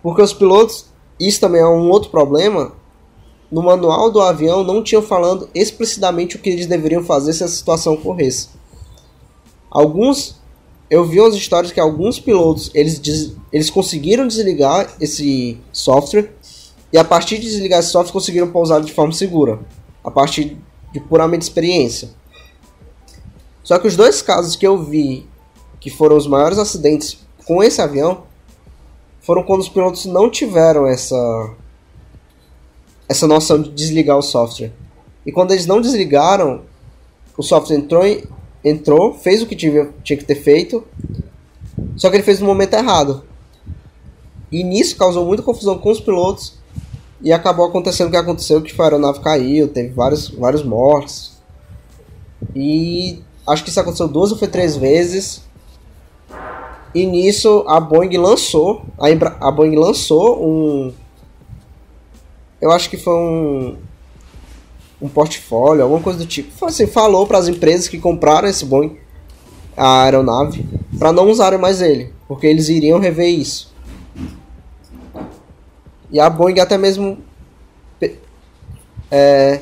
Porque 0.02 0.22
os 0.22 0.34
pilotos, 0.34 0.86
isso 1.20 1.40
também 1.40 1.62
é 1.62 1.68
um 1.68 1.90
outro 1.90 2.10
problema, 2.10 2.74
no 3.52 3.62
manual 3.62 4.12
do 4.12 4.22
avião 4.22 4.64
não 4.64 4.84
tinham 4.84 5.02
falando 5.02 5.50
explicitamente 5.54 6.36
o 6.36 6.40
que 6.40 6.50
eles 6.50 6.68
deveriam 6.68 7.04
fazer 7.04 7.34
se 7.34 7.44
a 7.44 7.48
situação 7.48 7.94
ocorresse. 7.94 8.50
Alguns 9.70 10.38
eu 10.90 11.06
vi 11.06 11.20
umas 11.20 11.36
histórias 11.36 11.72
que 11.72 11.80
alguns 11.80 12.20
pilotos 12.20 12.72
eles, 12.74 12.98
des, 13.00 13.34
eles 13.52 13.70
conseguiram 13.70 14.28
desligar 14.28 14.96
esse 15.02 15.60
software 15.72 16.34
e 16.92 16.98
a 16.98 17.04
partir 17.04 17.38
de 17.38 17.50
desligar 17.50 17.80
esse 17.80 17.90
software 17.90 18.14
conseguiram 18.14 18.50
pousar 18.50 18.82
de 18.82 18.94
forma 18.94 19.12
segura, 19.12 19.60
a 20.04 20.10
partir 20.10 20.58
de 20.94 21.00
puramente 21.00 21.44
experiência. 21.44 22.10
Só 23.64 23.78
que 23.78 23.88
os 23.88 23.98
dois 23.98 24.22
casos 24.22 24.56
que 24.56 24.66
eu 24.66 24.82
vi 24.82 25.28
que 25.80 25.90
foram 25.90 26.16
os 26.16 26.26
maiores 26.26 26.58
acidentes 26.58 27.18
com 27.46 27.62
esse 27.62 27.82
avião 27.82 28.24
foram 29.20 29.44
quando 29.44 29.60
os 29.60 29.70
pilotos 29.70 30.06
não 30.06 30.30
tiveram 30.30 30.88
essa 30.88 31.54
essa 33.08 33.28
noção 33.28 33.62
de 33.62 33.70
desligar 33.70 34.18
o 34.18 34.22
software. 34.22 34.72
E 35.26 35.32
quando 35.32 35.52
eles 35.52 35.66
não 35.66 35.82
desligaram, 35.82 36.62
o 37.38 37.44
software 37.44 37.78
entrou 37.78 38.04
entrou, 38.64 39.14
fez 39.14 39.42
o 39.42 39.46
que 39.46 39.56
tinha, 39.56 39.90
tinha 40.04 40.18
que 40.18 40.26
ter 40.26 40.36
feito, 40.36 40.84
só 41.96 42.10
que 42.10 42.18
ele 42.18 42.24
fez 42.24 42.40
no 42.40 42.46
momento 42.46 42.74
errado. 42.74 43.24
E 44.52 44.64
nisso 44.64 44.96
causou 44.98 45.26
muita 45.26 45.44
confusão 45.44 45.78
com 45.78 45.92
os 45.92 46.00
pilotos 46.00 46.56
e 47.22 47.32
acabou 47.32 47.66
acontecendo 47.66 48.08
o 48.08 48.12
que 48.12 48.18
aconteceu, 48.18 48.62
que 48.62 48.74
a 48.80 48.84
aeronave 48.84 49.20
caiu, 49.20 49.68
teve 49.68 49.90
vários, 49.90 50.30
vários 50.30 50.64
mortos. 50.64 51.34
E 52.56 53.22
acho 53.46 53.64
que 53.64 53.70
isso 53.70 53.80
aconteceu 53.80 54.08
duas 54.08 54.32
ou 54.32 54.38
foi 54.38 54.48
três 54.48 54.76
vezes. 54.76 55.42
E 56.94 57.06
nisso 57.06 57.64
a 57.68 57.80
Boeing 57.80 58.18
lançou, 58.18 58.84
a, 59.00 59.48
a 59.48 59.52
Boeing 59.52 59.76
lançou 59.76 60.44
um 60.44 60.94
eu 62.62 62.72
acho 62.72 62.90
que 62.90 62.98
foi 62.98 63.14
um 63.14 63.78
um 65.02 65.08
portfólio, 65.08 65.84
alguma 65.84 66.02
coisa 66.02 66.20
do 66.20 66.26
tipo. 66.26 66.66
Assim, 66.66 66.88
falou 66.88 67.28
para 67.28 67.38
as 67.38 67.48
empresas 67.48 67.88
que 67.88 68.00
compraram 68.00 68.48
esse 68.48 68.66
Boeing, 68.66 68.98
a 69.76 70.04
aeronave, 70.04 70.66
para 70.98 71.12
não 71.12 71.30
usarem 71.30 71.60
mais 71.60 71.82
ele, 71.82 72.14
porque 72.28 72.48
eles 72.48 72.70
iriam 72.70 73.00
rever 73.00 73.30
isso. 73.30 73.74
E 76.10 76.20
a 76.20 76.30
Boeing 76.30 76.60
até 76.60 76.78
mesmo 76.78 77.20
é, 79.12 79.62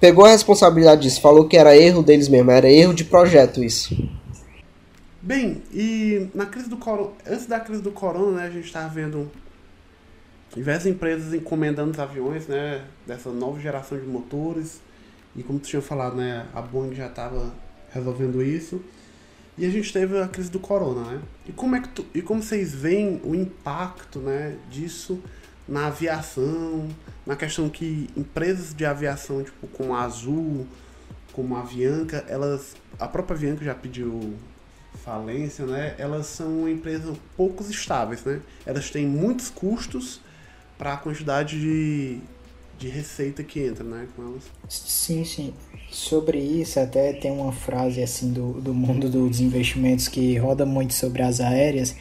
pegou 0.00 0.24
a 0.24 0.30
responsabilidade 0.30 1.02
disso, 1.02 1.20
falou 1.20 1.48
que 1.48 1.56
era 1.56 1.76
erro 1.76 2.02
deles 2.02 2.28
mesmo, 2.28 2.50
era 2.50 2.70
erro 2.70 2.92
de 2.92 3.04
projeto 3.04 3.62
isso. 3.64 3.96
Bem, 5.22 5.62
e 5.72 6.28
na 6.34 6.46
crise 6.46 6.68
do 6.68 6.78
antes 7.26 7.46
da 7.46 7.58
crise 7.58 7.82
do 7.82 7.90
corona, 7.90 8.42
né, 8.42 8.46
a 8.46 8.50
gente 8.50 8.66
estava 8.66 8.88
vendo 8.88 9.28
diversas 10.56 10.86
empresas 10.86 11.34
encomendando 11.34 11.90
os 11.90 11.98
aviões, 11.98 12.46
né, 12.46 12.82
dessa 13.06 13.30
nova 13.30 13.60
geração 13.60 13.98
de 13.98 14.06
motores. 14.06 14.80
E 15.36 15.42
como 15.42 15.58
tu 15.58 15.68
tinha 15.68 15.82
falado, 15.82 16.16
né, 16.16 16.46
a 16.54 16.62
Boeing 16.62 16.94
já 16.94 17.06
estava 17.06 17.52
resolvendo 17.92 18.42
isso. 18.42 18.82
E 19.58 19.66
a 19.66 19.70
gente 19.70 19.92
teve 19.92 20.18
a 20.18 20.26
crise 20.26 20.50
do 20.50 20.58
corona, 20.58 21.02
né? 21.12 21.20
E 21.46 21.52
como 21.52 21.76
é 21.76 21.80
que 21.80 21.88
tu, 21.88 22.06
e 22.14 22.20
como 22.20 22.42
vocês 22.42 22.74
veem 22.74 23.20
o 23.22 23.34
impacto, 23.34 24.18
né, 24.18 24.56
disso 24.70 25.22
na 25.68 25.88
aviação, 25.88 26.88
na 27.26 27.36
questão 27.36 27.68
que 27.68 28.08
empresas 28.16 28.74
de 28.74 28.84
aviação, 28.84 29.42
tipo 29.42 29.66
como 29.68 29.94
a 29.94 30.02
Azul, 30.02 30.66
como 31.32 31.56
a 31.56 31.60
Avianca, 31.60 32.24
elas 32.28 32.76
a 32.98 33.08
própria 33.08 33.34
Avianca 33.34 33.64
já 33.64 33.74
pediu 33.74 34.34
falência, 35.04 35.66
né, 35.66 35.94
elas 35.98 36.26
são 36.26 36.68
empresas 36.68 37.16
pouco 37.36 37.62
estáveis, 37.64 38.24
né? 38.24 38.40
Elas 38.64 38.90
têm 38.90 39.06
muitos 39.06 39.50
custos 39.50 40.20
para 40.78 40.94
a 40.94 40.96
quantidade 40.96 41.58
de, 41.60 42.18
de 42.78 42.88
receita 42.88 43.42
que 43.42 43.60
entra, 43.60 43.84
né, 43.84 44.06
com 44.14 44.22
elas. 44.22 44.44
Sim, 44.68 45.24
sim. 45.24 45.52
Sobre 45.90 46.38
isso, 46.38 46.78
até 46.78 47.12
tem 47.12 47.30
uma 47.30 47.52
frase 47.52 48.02
assim 48.02 48.32
do, 48.32 48.60
do 48.60 48.74
mundo 48.74 49.08
dos 49.08 49.40
investimentos 49.40 50.08
que 50.08 50.36
roda 50.36 50.66
muito 50.66 50.94
sobre 50.94 51.22
as 51.22 51.40
aéreas, 51.40 51.96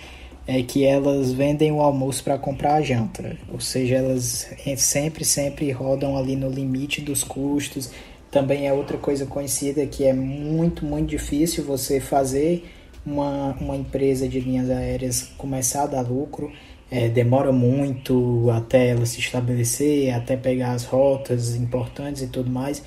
é 0.48 0.62
que 0.62 0.84
elas 0.84 1.32
vendem 1.32 1.72
o 1.72 1.82
almoço 1.82 2.24
para 2.24 2.38
comprar 2.38 2.76
a 2.76 2.82
janta. 2.82 3.38
Ou 3.52 3.60
seja, 3.60 3.96
elas 3.96 4.48
sempre, 4.78 5.26
sempre 5.26 5.72
rodam 5.72 6.18
ali 6.18 6.36
no 6.36 6.50
limite 6.50 7.02
dos 7.02 7.24
custos. 7.24 7.90
Também 8.30 8.68
é 8.68 8.74
outra 8.74 8.98
coisa 8.98 9.26
conhecida 9.26 9.86
que 9.86 10.04
é 10.04 10.14
muito, 10.14 10.86
muito 10.86 11.10
difícil 11.10 11.64
você 11.64 12.00
fazer 12.00 12.66
uma, 13.06 13.54
uma 13.60 13.76
empresa 13.76 14.28
de 14.28 14.40
linhas 14.40 14.70
aéreas 14.70 15.30
começar 15.38 15.84
a 15.84 15.88
dar 15.88 16.02
lucro, 16.02 16.52
é, 16.90 17.10
demora 17.10 17.52
muito 17.52 18.50
até 18.52 18.90
ela 18.90 19.06
se 19.06 19.20
estabelecer, 19.20 20.14
até 20.14 20.38
pegar 20.38 20.72
as 20.72 20.86
rotas 20.86 21.56
importantes 21.56 22.22
e 22.22 22.28
tudo 22.28 22.50
mais. 22.50 22.84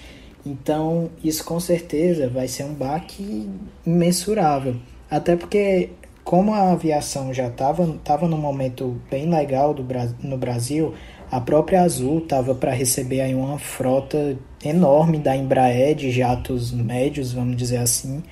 Então, 0.46 1.10
isso 1.22 1.44
com 1.44 1.58
certeza 1.58 2.28
vai 2.28 2.48
ser 2.48 2.64
um 2.64 2.72
baque 2.72 3.48
imensurável. 3.84 4.76
Até 5.10 5.36
porque, 5.36 5.90
como 6.24 6.54
a 6.54 6.72
aviação 6.72 7.34
já 7.34 7.48
estava 7.48 7.86
tava 8.04 8.28
num 8.28 8.38
momento 8.38 9.00
bem 9.10 9.28
legal 9.28 9.74
do, 9.74 9.84
no 10.22 10.38
Brasil, 10.38 10.94
a 11.30 11.40
própria 11.40 11.82
Azul 11.82 12.18
estava 12.18 12.54
para 12.54 12.72
receber 12.72 13.20
aí 13.20 13.34
uma 13.34 13.58
frota 13.58 14.38
enorme 14.64 15.18
da 15.18 15.36
Embraer 15.36 15.94
de 15.94 16.10
jatos 16.10 16.72
médios, 16.72 17.32
vamos 17.32 17.56
dizer 17.56 17.78
assim. 17.78 18.22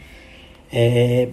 É, 0.73 1.29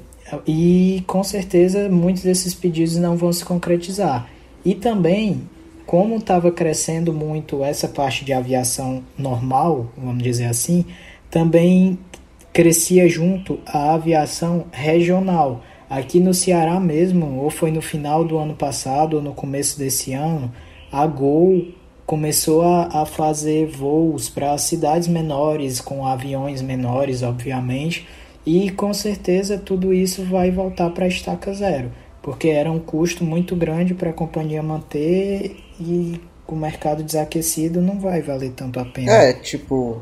e 0.48 1.04
com 1.08 1.24
certeza 1.24 1.89
muitos 1.89 2.24
desses 2.24 2.54
pedidos 2.54 2.98
não 2.98 3.15
vão 3.15 3.32
se 3.32 3.43
concretizar. 3.43 4.30
E 4.65 4.74
também, 4.74 5.41
como 5.86 6.15
estava 6.15 6.52
crescendo 6.52 7.13
muito 7.13 7.63
essa 7.63 7.88
parte 7.88 8.24
de 8.24 8.34
aviação 8.34 9.04
normal, 9.17 9.88
vamos 9.98 10.24
dizer 10.24 10.46
assim, 10.46 10.86
também 11.30 11.98
crescia 12.54 13.10
junto 13.10 13.60
a 13.65 13.93
aviação 13.93 14.65
regional. 14.72 15.63
Aqui 15.89 16.19
no 16.19 16.34
Ceará 16.34 16.80
mesmo, 16.80 17.41
ou 17.41 17.50
foi 17.50 17.72
no 17.72 17.82
final 17.82 18.24
do 18.24 18.38
ano 18.38 18.56
passado 18.56 19.15
ou 19.17 19.22
no 19.22 19.34
começo 19.34 19.78
desse 19.78 20.13
ano, 20.13 20.52
a 20.91 21.06
Gol 21.06 21.67
começou 22.06 22.62
a, 22.62 23.02
a 23.02 23.06
fazer 23.06 23.67
voos 23.67 24.30
para 24.30 24.58
cidades 24.58 25.08
menores, 25.08 25.82
com 25.82 26.06
aviões 26.06 26.62
menores, 26.62 27.24
obviamente, 27.24 28.08
e 28.45 28.69
com 28.71 28.93
certeza 28.93 29.58
tudo 29.58 29.93
isso 29.93 30.23
vai 30.25 30.51
voltar 30.51 30.89
para 30.89 31.06
a 31.06 31.08
estaca 31.08 31.53
zero, 31.53 31.91
porque 32.21 32.49
era 32.49 32.71
um 32.71 32.79
custo 32.79 33.23
muito 33.23 33.56
grande 33.56 33.93
para 33.93 34.10
a 34.10 34.13
companhia 34.13 34.62
manter 34.62 35.58
e 35.79 36.19
o 36.47 36.56
mercado 36.56 37.03
desaquecido 37.03 37.82
não 37.82 37.99
vai 37.99 38.21
valer 38.21 38.51
tanto 38.51 38.79
a 38.79 38.86
pena. 38.86 39.12
É, 39.12 39.34
tipo. 39.34 40.01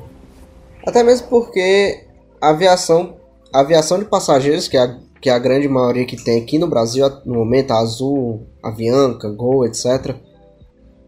Até 0.86 1.04
mesmo 1.04 1.28
porque 1.28 2.06
a 2.42 2.50
aviação, 2.50 3.16
a 3.54 3.62
aviação 3.62 4.00
de 4.00 4.06
passageiros, 4.06 4.68
que 4.68 4.76
é, 4.76 4.82
a, 4.82 5.00
que 5.22 5.30
é 5.30 5.34
a 5.34 5.40
grande 5.40 5.68
maioria 5.68 6.06
que 6.06 6.18
tem 6.18 6.42
aqui 6.42 6.58
no 6.58 6.68
Brasil, 6.68 7.08
no 7.26 7.36
momento, 7.36 7.72
a 7.72 7.80
Azul, 7.80 8.48
Avianca, 8.64 9.30
Gol, 9.30 9.66
etc., 9.66 10.16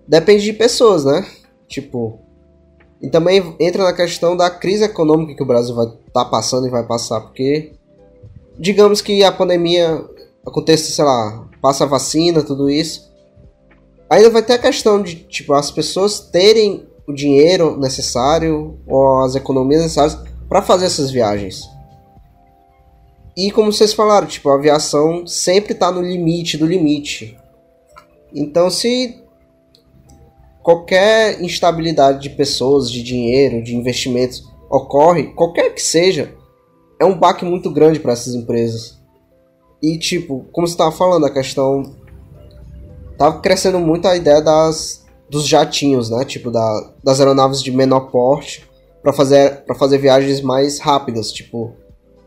depende 0.08 0.44
de 0.44 0.54
pessoas, 0.54 1.04
né? 1.04 1.26
Tipo, 1.68 2.20
e 3.04 3.10
também 3.10 3.54
entra 3.60 3.84
na 3.84 3.92
questão 3.92 4.38
da 4.38 4.50
crise 4.50 4.86
econômica 4.86 5.36
que 5.36 5.44
o 5.44 5.46
Brasil 5.46 5.76
vai 5.76 5.88
estar 5.88 6.24
tá 6.24 6.26
passando 6.26 6.66
e 6.66 6.72
vai 6.72 6.84
passar, 6.84 7.20
porque 7.20 7.74
digamos 8.58 9.02
que 9.02 9.22
a 9.26 9.32
pandemia 9.32 10.06
aconteça, 10.48 10.90
sei 10.90 11.04
lá, 11.04 11.46
passa 11.62 11.84
a 11.84 11.88
vacina, 11.88 12.42
tudo 12.42 12.70
isso. 12.70 13.12
Ainda 14.10 14.30
vai 14.30 14.42
ter 14.42 14.54
a 14.54 14.60
questão 14.60 15.02
de, 15.02 15.16
tipo, 15.16 15.54
as 15.54 15.70
pessoas 15.70 16.22
terem 16.22 16.88
o 17.06 17.12
dinheiro 17.12 17.78
necessário 17.78 18.80
ou 18.88 19.20
as 19.20 19.36
economias 19.36 19.82
necessárias 19.82 20.18
para 20.48 20.62
fazer 20.62 20.86
essas 20.86 21.12
viagens. 21.12 21.64
E 23.36 23.52
como 23.52 23.74
vocês 23.74 23.94
falaram, 23.94 24.28
tipo, 24.28 24.50
a 24.50 24.56
aviação 24.56 25.28
sempre 25.28 25.74
está 25.74 25.92
no 25.92 26.02
limite 26.02 26.58
do 26.58 26.66
limite. 26.66 27.38
Então, 28.34 28.70
se 28.70 29.23
qualquer 30.64 31.42
instabilidade 31.42 32.22
de 32.22 32.30
pessoas, 32.30 32.90
de 32.90 33.04
dinheiro, 33.04 33.62
de 33.62 33.76
investimentos 33.76 34.50
ocorre, 34.70 35.34
qualquer 35.34 35.76
que 35.76 35.82
seja, 35.82 36.34
é 37.00 37.06
um 37.06 37.20
baque 37.20 37.44
muito 37.44 37.70
grande 37.70 38.00
para 38.00 38.14
essas 38.14 38.34
empresas. 38.34 38.98
E 39.82 40.00
tipo, 40.00 40.46
como 40.52 40.66
você 40.66 40.74
estava 40.74 40.92
falando, 40.92 41.26
a 41.26 41.34
questão 41.34 41.94
tava 43.18 43.42
crescendo 43.42 43.80
muito 43.80 44.08
a 44.08 44.16
ideia 44.16 44.42
das 44.42 45.04
dos 45.30 45.48
jatinhos, 45.48 46.10
né? 46.10 46.24
Tipo 46.24 46.52
da, 46.52 46.92
das 47.04 47.20
aeronaves 47.20 47.62
de 47.62 47.72
menor 47.72 48.12
porte 48.12 48.70
para 49.02 49.12
fazer 49.12 49.64
para 49.66 49.76
fazer 49.76 49.98
viagens 49.98 50.42
mais 50.42 50.80
rápidas, 50.80 51.32
tipo 51.32 51.74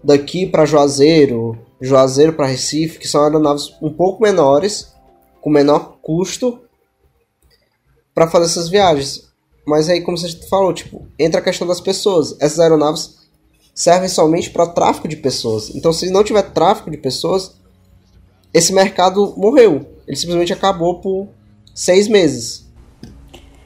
daqui 0.04 0.46
para 0.46 0.66
Juazeiro, 0.66 1.58
Juazeiro 1.80 2.34
para 2.34 2.46
Recife, 2.46 2.98
que 2.98 3.08
são 3.08 3.22
aeronaves 3.22 3.74
um 3.80 3.90
pouco 3.90 4.22
menores, 4.22 4.92
com 5.40 5.48
menor 5.50 5.96
custo 6.02 6.60
para 8.16 8.26
fazer 8.26 8.46
essas 8.46 8.70
viagens. 8.70 9.28
Mas 9.66 9.90
aí, 9.90 10.00
como 10.00 10.16
você 10.16 10.32
falou, 10.48 10.72
tipo, 10.72 11.06
entra 11.18 11.38
a 11.38 11.44
questão 11.44 11.66
das 11.66 11.82
pessoas. 11.82 12.34
Essas 12.40 12.58
aeronaves 12.58 13.18
servem 13.74 14.08
somente 14.08 14.48
para 14.48 14.66
tráfico 14.66 15.06
de 15.06 15.16
pessoas. 15.16 15.68
Então, 15.74 15.92
se 15.92 16.10
não 16.10 16.24
tiver 16.24 16.42
tráfico 16.42 16.90
de 16.90 16.96
pessoas, 16.96 17.56
esse 18.54 18.72
mercado 18.72 19.34
morreu. 19.36 19.84
Ele 20.08 20.16
simplesmente 20.16 20.50
acabou 20.50 20.98
por 20.98 21.28
seis 21.74 22.08
meses, 22.08 22.64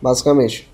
basicamente. 0.03 0.69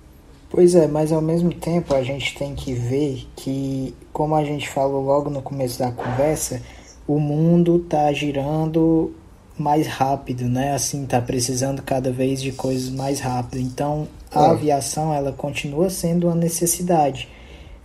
Pois 0.49 0.75
é, 0.75 0.87
mas 0.87 1.13
ao 1.13 1.21
mesmo 1.21 1.53
tempo 1.53 1.95
a 1.95 2.03
gente 2.03 2.35
tem 2.39 2.55
que 2.55 2.73
ver 2.73 3.29
que, 3.37 3.95
como 4.11 4.35
a 4.35 4.43
gente 4.43 4.71
falou 4.71 5.05
logo 5.05 5.29
no 5.29 5.43
começo 5.43 5.79
da 5.79 5.91
conversa, 5.91 6.63
o 7.07 7.19
mundo 7.19 7.77
está 7.77 8.11
girando 8.11 9.13
mais 9.59 9.87
rápido, 9.87 10.45
né? 10.45 10.75
Assim, 10.75 11.07
tá 11.07 11.21
precisando 11.21 11.83
cada 11.83 12.11
vez 12.11 12.41
de 12.41 12.53
coisas 12.53 12.91
mais 12.91 13.21
rápido. 13.21 13.61
Então, 13.61 14.07
a 14.31 14.47
é. 14.47 14.51
aviação 14.51 15.13
ela 15.13 15.33
continua 15.33 15.89
sendo 15.89 16.27
uma 16.27 16.37
necessidade, 16.37 17.29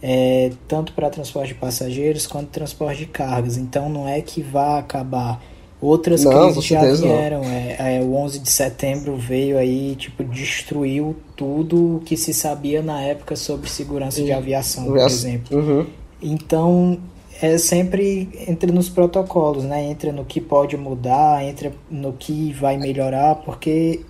é, 0.02 0.52
tanto 0.68 0.94
para 0.94 1.10
transporte 1.10 1.50
de 1.50 1.56
passageiros 1.56 2.28
quanto 2.28 2.50
transporte 2.50 3.00
de 3.00 3.06
cargas. 3.06 3.58
Então, 3.58 3.90
não 3.90 4.08
é 4.08 4.22
que 4.22 4.42
vá 4.42 4.80
acabar. 4.80 5.42
Outras 5.82 6.24
não, 6.24 6.54
crises 6.54 6.66
já 6.66 6.94
vieram. 6.94 7.42
É, 7.44 7.98
é, 7.98 8.02
o 8.02 8.14
11 8.14 8.40
de 8.40 8.52
setembro 8.52 9.16
veio 9.16 9.58
aí, 9.58 9.96
tipo, 9.96 10.24
destruiu 10.24 11.16
tudo 11.36 11.98
o 11.98 12.00
que 12.02 12.16
se 12.16 12.34
sabia 12.34 12.84
na 12.84 13.02
época 13.02 13.36
sobre 13.36 13.68
segurança 13.68 14.20
uhum. 14.20 14.26
de 14.26 14.32
aviação, 14.32 14.86
por 14.86 14.98
exemplo. 15.00 15.58
Uhum. 15.58 15.88
Então, 16.22 17.00
é 17.42 17.58
sempre 17.58 18.30
entra 18.48 18.72
nos 18.72 18.88
protocolos, 18.88 19.64
né? 19.64 19.84
Entra 19.84 20.12
no 20.12 20.24
que 20.24 20.40
pode 20.40 20.78
mudar, 20.78 21.44
entra 21.44 21.74
no 21.90 22.14
que 22.14 22.54
vai 22.54 22.78
melhorar, 22.78 23.36
porque 23.36 24.06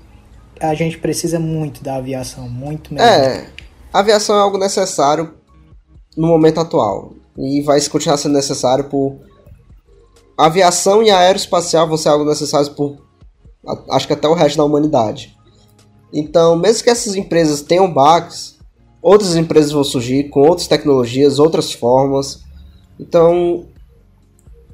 a 0.59 0.73
gente 0.73 0.97
precisa 0.97 1.39
muito 1.39 1.81
da 1.81 1.95
aviação, 1.95 2.49
muito 2.49 2.93
mesmo. 2.93 3.07
É, 3.07 3.47
a 3.93 3.99
aviação 3.99 4.35
é 4.35 4.41
algo 4.41 4.57
necessário 4.57 5.33
no 6.17 6.27
momento 6.27 6.59
atual 6.59 7.13
e 7.37 7.61
vai 7.61 7.79
continuar 7.87 8.17
sendo 8.17 8.33
necessário 8.33 8.89
por 8.89 9.17
a 10.37 10.47
aviação 10.47 11.01
e 11.01 11.09
a 11.09 11.19
aeroespacial 11.19 11.87
vão 11.87 11.97
ser 11.97 12.09
algo 12.09 12.25
necessário 12.25 12.71
por 12.71 12.97
acho 13.91 14.07
que 14.07 14.13
até 14.13 14.27
o 14.27 14.33
resto 14.33 14.57
da 14.57 14.65
humanidade. 14.65 15.37
Então, 16.13 16.57
mesmo 16.57 16.83
que 16.83 16.89
essas 16.89 17.15
empresas 17.15 17.61
tenham 17.61 17.91
baques, 17.91 18.57
outras 19.01 19.37
empresas 19.37 19.71
vão 19.71 19.83
surgir 19.83 20.29
com 20.29 20.41
outras 20.41 20.67
tecnologias, 20.67 21.39
outras 21.39 21.71
formas 21.71 22.41
então, 23.01 23.65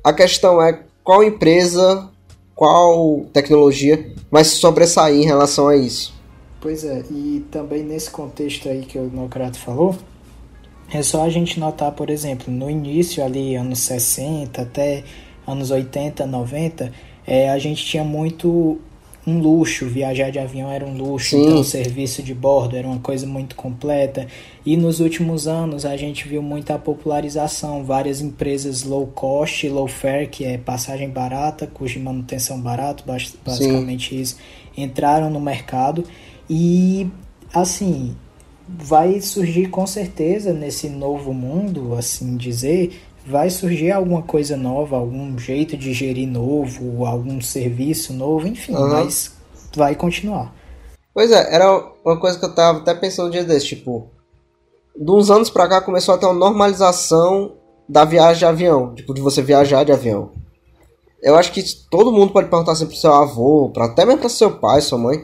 a 0.04 0.12
questão 0.12 0.62
é 0.62 0.84
qual 1.04 1.24
empresa, 1.24 2.10
qual 2.54 3.26
tecnologia 3.32 4.14
vai 4.30 4.44
se 4.44 4.58
sobressair 4.58 5.22
em 5.22 5.26
relação 5.26 5.70
a 5.70 5.78
isso. 5.78 6.14
Pois 6.60 6.84
é, 6.84 7.04
e 7.10 7.46
também 7.50 7.84
nesse 7.84 8.12
contexto 8.12 8.68
aí 8.68 8.82
que 8.82 8.98
o 8.98 9.10
Nocrato 9.10 9.58
falou, 9.58 9.96
é 10.92 11.02
só 11.02 11.24
a 11.24 11.30
gente 11.30 11.60
notar, 11.60 11.94
por 11.94 12.10
exemplo, 12.10 12.54
no 12.54 12.70
início 12.70 13.24
ali, 13.24 13.56
anos 13.56 13.80
60 13.80 14.62
até 14.62 15.04
anos 15.46 15.72
80, 15.72 16.26
90, 16.26 16.92
é, 17.26 17.50
a 17.50 17.58
gente 17.58 17.86
tinha 17.86 18.04
muito 18.04 18.80
um 19.28 19.40
luxo, 19.40 19.86
viajar 19.86 20.32
de 20.32 20.40
avião 20.40 20.72
era 20.72 20.86
um 20.86 20.96
luxo, 20.98 21.32
Sim. 21.32 21.42
então 21.42 21.60
o 21.60 21.64
serviço 21.64 22.24
de 22.24 22.34
bordo 22.34 22.78
era 22.78 22.88
uma 22.88 23.00
coisa 23.00 23.28
muito 23.28 23.58
completa. 23.58 24.26
E 24.66 24.78
nos 24.78 25.02
últimos 25.02 25.50
anos 25.50 25.86
a 25.86 25.98
gente 25.98 26.26
viu 26.26 26.42
muita 26.42 26.80
popularização, 26.80 27.84
várias 27.84 28.22
empresas 28.22 28.84
low 28.84 29.06
cost, 29.08 29.68
low 29.68 29.88
fare, 29.88 30.28
que 30.28 30.46
é 30.46 30.58
passagem 30.58 31.10
barata, 31.10 31.68
cuja 31.68 32.00
manutenção 32.00 32.62
barato, 32.62 33.04
basicamente 33.06 34.16
Sim. 34.16 34.22
isso, 34.22 34.38
entraram 34.78 35.30
no 35.30 35.42
mercado 35.42 36.06
e 36.50 37.08
assim, 37.54 38.16
vai 38.68 39.20
surgir 39.20 39.68
com 39.68 39.86
certeza 39.86 40.54
nesse 40.54 40.88
novo 40.88 41.34
mundo, 41.34 41.96
assim 41.96 42.38
dizer, 42.38 42.98
vai 43.28 43.50
surgir 43.50 43.92
alguma 43.92 44.22
coisa 44.22 44.56
nova, 44.56 44.96
algum 44.96 45.38
jeito 45.38 45.76
de 45.76 45.92
gerir 45.94 46.28
novo, 46.28 47.06
algum 47.06 47.42
serviço 47.42 48.14
novo, 48.14 48.48
enfim, 48.48 48.74
uhum. 48.74 48.90
mas 48.90 49.34
vai 49.76 49.96
continuar. 49.96 50.54
Pois 51.14 51.32
é, 51.32 51.54
era 51.54 51.92
uma 52.06 52.18
coisa 52.18 52.40
que 52.40 52.46
eu 52.46 52.56
tava 52.56 52.80
até 52.80 52.94
pensando 52.94 53.28
um 53.28 53.32
dia 53.32 53.44
desse, 53.44 53.68
tipo, 53.68 54.08
de 54.96 55.12
uns 55.12 55.30
anos 55.30 55.50
pra 55.50 55.68
cá 55.68 55.82
começou 55.82 56.16
a 56.16 56.18
ter 56.18 56.26
uma 56.26 56.34
normalização 56.34 57.54
da 57.88 58.06
viagem 58.06 58.40
de 58.40 58.46
avião, 58.46 58.96
tipo, 58.96 59.14
de 59.14 59.20
você 59.20 59.42
viajar 59.42 59.84
de 59.84 59.92
avião. 59.92 60.32
Eu 61.22 61.36
acho 61.36 61.52
que 61.52 61.64
todo 61.90 62.12
mundo 62.12 62.32
pode 62.32 62.50
perguntar 62.50 62.72
assim 62.72 62.86
pro 62.86 62.96
seu 62.96 63.14
avô, 63.14 63.70
pra, 63.74 63.86
até 63.86 64.06
mesmo 64.06 64.22
pra 64.22 64.30
seu 64.30 64.52
pai, 64.52 64.80
sua 64.80 64.98
mãe, 64.98 65.20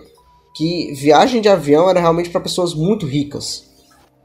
que 0.55 0.93
viagem 0.93 1.41
de 1.41 1.47
avião 1.47 1.89
era 1.89 2.01
realmente 2.01 2.29
para 2.29 2.41
pessoas 2.41 2.73
muito 2.73 3.05
ricas. 3.05 3.63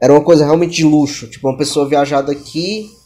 Era 0.01 0.11
uma 0.11 0.23
coisa 0.23 0.43
realmente 0.43 0.75
de 0.75 0.83
luxo, 0.83 1.29
tipo, 1.29 1.47
uma 1.47 1.57
pessoa 1.57 1.87
viajar 1.87 2.21
daqui 2.21 2.98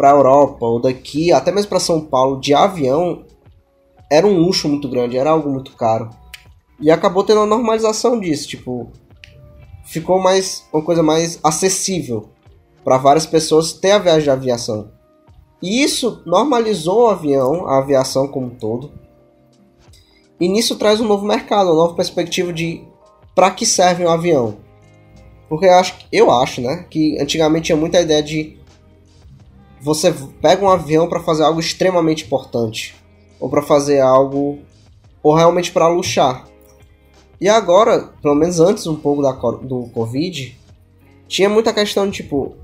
para 0.00 0.12
a 0.12 0.16
Europa 0.16 0.64
ou 0.64 0.80
daqui 0.80 1.30
até 1.30 1.52
mesmo 1.52 1.68
para 1.68 1.78
São 1.78 2.00
Paulo 2.00 2.40
de 2.40 2.54
avião 2.54 3.22
era 4.10 4.26
um 4.26 4.38
luxo 4.38 4.66
muito 4.66 4.88
grande, 4.88 5.18
era 5.18 5.28
algo 5.28 5.50
muito 5.50 5.76
caro. 5.76 6.08
E 6.80 6.90
acabou 6.90 7.22
tendo 7.22 7.40
uma 7.40 7.46
normalização 7.46 8.18
disso, 8.18 8.48
tipo, 8.48 8.90
ficou 9.84 10.18
mais 10.18 10.66
uma 10.72 10.82
coisa 10.82 11.02
mais 11.02 11.38
acessível 11.44 12.30
para 12.82 12.96
várias 12.96 13.26
pessoas 13.26 13.74
ter 13.74 13.90
a 13.90 13.98
viagem 13.98 14.22
de 14.22 14.30
aviação. 14.30 14.90
E 15.60 15.82
isso 15.82 16.22
normalizou 16.24 17.02
o 17.02 17.08
avião, 17.08 17.68
a 17.68 17.76
aviação 17.76 18.26
como 18.26 18.46
um 18.46 18.54
todo. 18.54 18.90
E 20.40 20.48
nisso 20.48 20.76
traz 20.76 20.98
um 20.98 21.06
novo 21.06 21.26
mercado, 21.26 21.66
uma 21.66 21.76
nova 21.76 21.94
perspectiva 21.94 22.54
de 22.54 22.82
para 23.34 23.50
que 23.50 23.66
serve 23.66 24.06
um 24.06 24.10
avião. 24.10 24.56
Porque 25.46 25.66
eu 25.66 25.74
acho, 25.74 25.94
eu 26.10 26.30
acho, 26.30 26.62
né, 26.62 26.86
que 26.88 27.20
antigamente 27.20 27.66
tinha 27.66 27.76
muita 27.76 28.00
ideia 28.00 28.22
de 28.22 28.59
você 29.80 30.12
pega 30.40 30.64
um 30.64 30.70
avião 30.70 31.08
para 31.08 31.20
fazer 31.20 31.42
algo 31.42 31.58
extremamente 31.58 32.24
importante, 32.24 32.94
ou 33.38 33.48
para 33.48 33.62
fazer 33.62 34.00
algo, 34.00 34.58
ou 35.22 35.34
realmente 35.34 35.72
para 35.72 35.88
luxar. 35.88 36.46
E 37.40 37.48
agora, 37.48 38.10
pelo 38.20 38.34
menos 38.34 38.60
antes 38.60 38.86
um 38.86 38.96
pouco 38.96 39.22
da, 39.22 39.32
do 39.32 39.88
Covid, 39.94 40.58
tinha 41.26 41.48
muita 41.48 41.72
questão 41.72 42.06
de 42.06 42.22
tipo, 42.22 42.54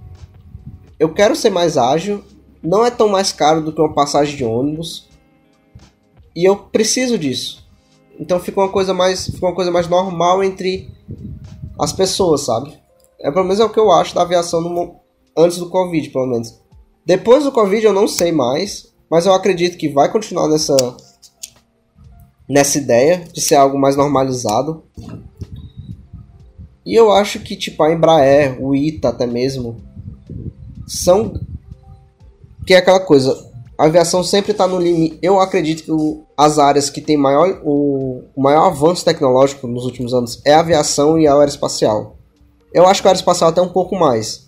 eu 0.98 1.12
quero 1.14 1.34
ser 1.34 1.50
mais 1.50 1.78
ágil, 1.78 2.22
não 2.62 2.84
é 2.84 2.90
tão 2.90 3.08
mais 3.08 3.32
caro 3.32 3.62
do 3.62 3.72
que 3.72 3.80
uma 3.80 3.94
passagem 3.94 4.36
de 4.36 4.44
ônibus, 4.44 5.08
e 6.34 6.44
eu 6.44 6.56
preciso 6.56 7.18
disso. 7.18 7.66
Então 8.18 8.38
fica 8.38 8.60
uma 8.60 8.68
coisa 8.68 8.92
mais, 8.92 9.26
fica 9.26 9.46
uma 9.46 9.54
coisa 9.54 9.70
mais 9.70 9.88
normal 9.88 10.44
entre 10.44 10.90
as 11.78 11.92
pessoas, 11.92 12.42
sabe? 12.42 12.78
É 13.18 13.30
pelo 13.30 13.44
menos 13.44 13.60
é 13.60 13.64
o 13.64 13.70
que 13.70 13.80
eu 13.80 13.90
acho 13.90 14.14
da 14.14 14.22
aviação 14.22 14.60
no, 14.60 14.96
antes 15.36 15.58
do 15.58 15.70
Covid, 15.70 16.10
pelo 16.10 16.26
menos. 16.26 16.60
Depois 17.06 17.44
do 17.44 17.52
Covid 17.52 17.86
eu 17.86 17.92
não 17.92 18.08
sei 18.08 18.32
mais, 18.32 18.92
mas 19.08 19.26
eu 19.26 19.32
acredito 19.32 19.78
que 19.78 19.88
vai 19.88 20.10
continuar 20.10 20.48
nessa 20.48 20.76
nessa 22.48 22.78
ideia 22.78 23.24
de 23.32 23.40
ser 23.40 23.54
algo 23.54 23.78
mais 23.78 23.96
normalizado. 23.96 24.82
E 26.84 26.94
eu 26.94 27.12
acho 27.12 27.38
que 27.40 27.54
tipo 27.54 27.82
a 27.84 27.92
Embraer, 27.92 28.60
o 28.60 28.74
ITA 28.74 29.08
até 29.08 29.26
mesmo 29.26 29.80
são 30.86 31.40
que 32.66 32.74
é 32.74 32.78
aquela 32.78 32.98
coisa, 32.98 33.52
a 33.78 33.84
aviação 33.84 34.24
sempre 34.24 34.50
está 34.50 34.66
no 34.66 34.80
limite. 34.80 35.18
Eu 35.22 35.38
acredito 35.38 35.84
que 35.84 35.92
o, 35.92 36.24
as 36.36 36.58
áreas 36.58 36.90
que 36.90 37.00
tem 37.00 37.16
maior, 37.16 37.60
o, 37.64 38.24
o, 38.34 38.42
maior 38.42 38.66
avanço 38.66 39.04
tecnológico 39.04 39.68
nos 39.68 39.84
últimos 39.84 40.12
anos 40.12 40.40
é 40.44 40.54
a 40.54 40.60
aviação 40.60 41.16
e 41.16 41.28
a 41.28 41.34
aeroespacial. 41.34 42.16
Eu 42.72 42.84
acho 42.86 43.00
que 43.00 43.06
a 43.06 43.10
aeroespacial 43.10 43.50
até 43.50 43.60
um 43.60 43.68
pouco 43.68 43.94
mais 43.94 44.45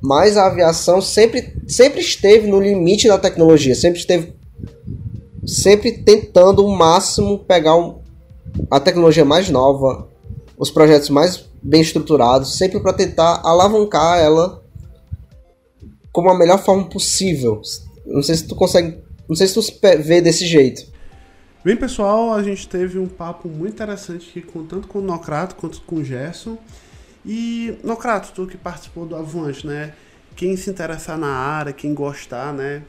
mas 0.00 0.36
a 0.36 0.46
aviação 0.46 1.00
sempre, 1.00 1.56
sempre 1.66 2.00
esteve 2.00 2.46
no 2.46 2.60
limite 2.60 3.08
da 3.08 3.18
tecnologia, 3.18 3.74
sempre 3.74 3.98
esteve 3.98 4.34
sempre 5.46 5.92
tentando 5.92 6.64
o 6.64 6.74
máximo 6.74 7.38
pegar 7.38 7.76
um, 7.76 8.00
a 8.70 8.80
tecnologia 8.80 9.24
mais 9.24 9.50
nova, 9.50 10.08
os 10.56 10.70
projetos 10.70 11.10
mais 11.10 11.44
bem 11.62 11.80
estruturados, 11.80 12.56
sempre 12.56 12.80
para 12.80 12.92
tentar 12.92 13.40
alavancar 13.44 14.18
ela 14.18 14.62
como 16.12 16.30
a 16.30 16.38
melhor 16.38 16.62
forma 16.62 16.88
possível. 16.88 17.60
Não 18.06 18.22
sei 18.22 18.36
se 18.36 18.46
tu 18.46 18.54
consegue, 18.54 18.98
não 19.28 19.34
sei 19.34 19.46
se 19.46 19.54
tu 19.54 19.62
vê 19.98 20.20
desse 20.20 20.46
jeito. 20.46 20.92
Bem, 21.64 21.76
pessoal, 21.76 22.34
a 22.34 22.42
gente 22.42 22.68
teve 22.68 22.98
um 22.98 23.06
papo 23.06 23.48
muito 23.48 23.72
interessante 23.72 24.38
aqui, 24.38 24.46
tanto 24.68 24.86
com 24.86 24.98
o 24.98 25.02
Nocrato 25.02 25.54
quanto 25.54 25.80
com 25.82 25.96
o 25.96 26.04
Gerson. 26.04 26.58
E, 27.24 27.78
Nocrato, 27.82 28.32
tu 28.34 28.46
que 28.46 28.56
participou 28.56 29.06
do 29.06 29.16
Avante, 29.16 29.66
né? 29.66 29.94
Quem 30.36 30.56
se 30.56 30.68
interessar 30.68 31.16
na 31.16 31.28
área, 31.28 31.72
quem 31.72 31.94
gostar, 31.94 32.52
né? 32.52 32.82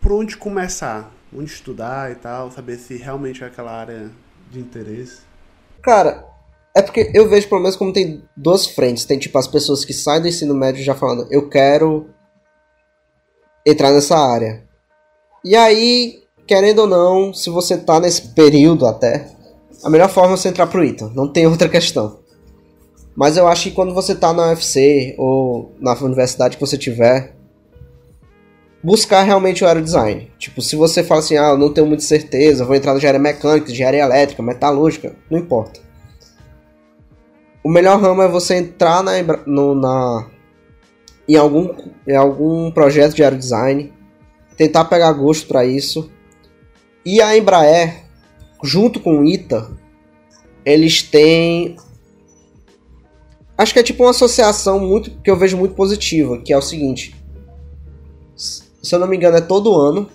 Por 0.00 0.12
onde 0.12 0.36
começar? 0.36 1.10
Onde 1.36 1.50
estudar 1.50 2.12
e 2.12 2.14
tal, 2.14 2.50
saber 2.50 2.76
se 2.76 2.96
realmente 2.96 3.42
é 3.42 3.46
aquela 3.46 3.72
área 3.72 4.10
de 4.50 4.60
interesse? 4.60 5.22
Cara, 5.82 6.24
é 6.76 6.82
porque 6.82 7.10
eu 7.14 7.28
vejo 7.28 7.48
pelo 7.48 7.60
menos 7.60 7.76
como 7.76 7.92
tem 7.92 8.22
duas 8.36 8.66
frentes. 8.66 9.04
Tem 9.04 9.18
tipo 9.18 9.36
as 9.36 9.48
pessoas 9.48 9.84
que 9.84 9.92
saem 9.92 10.22
do 10.22 10.28
ensino 10.28 10.54
médio 10.54 10.84
já 10.84 10.94
falando, 10.94 11.26
eu 11.30 11.48
quero 11.48 12.08
entrar 13.66 13.92
nessa 13.92 14.16
área. 14.16 14.62
E 15.44 15.56
aí, 15.56 16.22
querendo 16.46 16.80
ou 16.80 16.86
não, 16.86 17.34
se 17.34 17.50
você 17.50 17.76
tá 17.76 17.98
nesse 17.98 18.28
período 18.28 18.86
até, 18.86 19.30
a 19.82 19.90
melhor 19.90 20.08
forma 20.08 20.34
é 20.34 20.36
você 20.36 20.48
entrar 20.48 20.66
pro 20.66 20.84
ITA. 20.84 21.10
Não 21.14 21.30
tem 21.30 21.46
outra 21.46 21.68
questão. 21.68 22.23
Mas 23.16 23.36
eu 23.36 23.46
acho 23.46 23.64
que 23.64 23.70
quando 23.70 23.94
você 23.94 24.14
tá 24.14 24.32
na 24.32 24.48
UFC 24.48 25.14
ou 25.16 25.72
na 25.78 25.94
universidade 25.94 26.56
que 26.56 26.60
você 26.60 26.76
tiver, 26.76 27.34
buscar 28.82 29.22
realmente 29.22 29.64
o 29.64 29.66
aerodesign. 29.66 30.30
Tipo, 30.38 30.60
se 30.60 30.76
você 30.76 31.02
fala 31.02 31.20
assim, 31.20 31.36
ah, 31.38 31.50
eu 31.50 31.58
não 31.58 31.72
tenho 31.72 31.86
muita 31.86 32.02
certeza, 32.02 32.64
vou 32.64 32.74
entrar 32.74 32.92
na 32.92 32.98
engenharia 32.98 33.20
mecânica, 33.20 33.70
engenharia 33.70 34.02
elétrica, 34.02 34.42
metalúrgica, 34.42 35.14
não 35.30 35.38
importa. 35.38 35.80
O 37.62 37.70
melhor 37.70 37.98
ramo 37.98 38.20
é 38.20 38.28
você 38.28 38.56
entrar 38.56 39.02
na, 39.02 39.12
no, 39.46 39.74
na 39.74 40.26
em 41.26 41.36
algum, 41.36 41.74
em 42.06 42.14
algum 42.14 42.70
projeto 42.70 43.14
de 43.14 43.24
aerodesign, 43.24 43.90
tentar 44.56 44.84
pegar 44.84 45.12
gosto 45.12 45.48
para 45.48 45.64
isso. 45.64 46.10
E 47.06 47.22
a 47.22 47.36
Embraer, 47.36 48.02
junto 48.62 49.00
com 49.00 49.20
o 49.20 49.24
ITA, 49.24 49.70
eles 50.62 51.02
têm 51.02 51.76
Acho 53.56 53.72
que 53.72 53.78
é 53.78 53.82
tipo 53.82 54.02
uma 54.02 54.10
associação 54.10 54.80
muito 54.80 55.10
que 55.22 55.30
eu 55.30 55.36
vejo 55.36 55.56
muito 55.56 55.74
positiva, 55.74 56.38
que 56.38 56.52
é 56.52 56.58
o 56.58 56.62
seguinte. 56.62 57.14
Se 58.36 58.94
eu 58.94 58.98
não 58.98 59.06
me 59.06 59.16
engano, 59.16 59.36
é 59.36 59.40
todo 59.40 59.74
ano. 59.74 60.08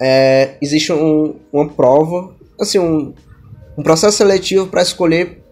É, 0.00 0.56
existe 0.60 0.92
um, 0.92 1.36
uma 1.52 1.68
prova, 1.68 2.32
assim, 2.60 2.78
um, 2.78 3.14
um 3.76 3.82
processo 3.82 4.16
seletivo 4.16 4.66
para 4.66 4.82
escolher 4.82 5.42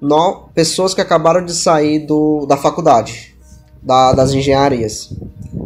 no, 0.00 0.48
pessoas 0.54 0.94
que 0.94 1.00
acabaram 1.00 1.44
de 1.44 1.54
sair 1.54 2.00
do, 2.00 2.46
da 2.46 2.56
faculdade, 2.56 3.34
da, 3.82 4.12
das 4.12 4.32
engenharias. 4.32 5.14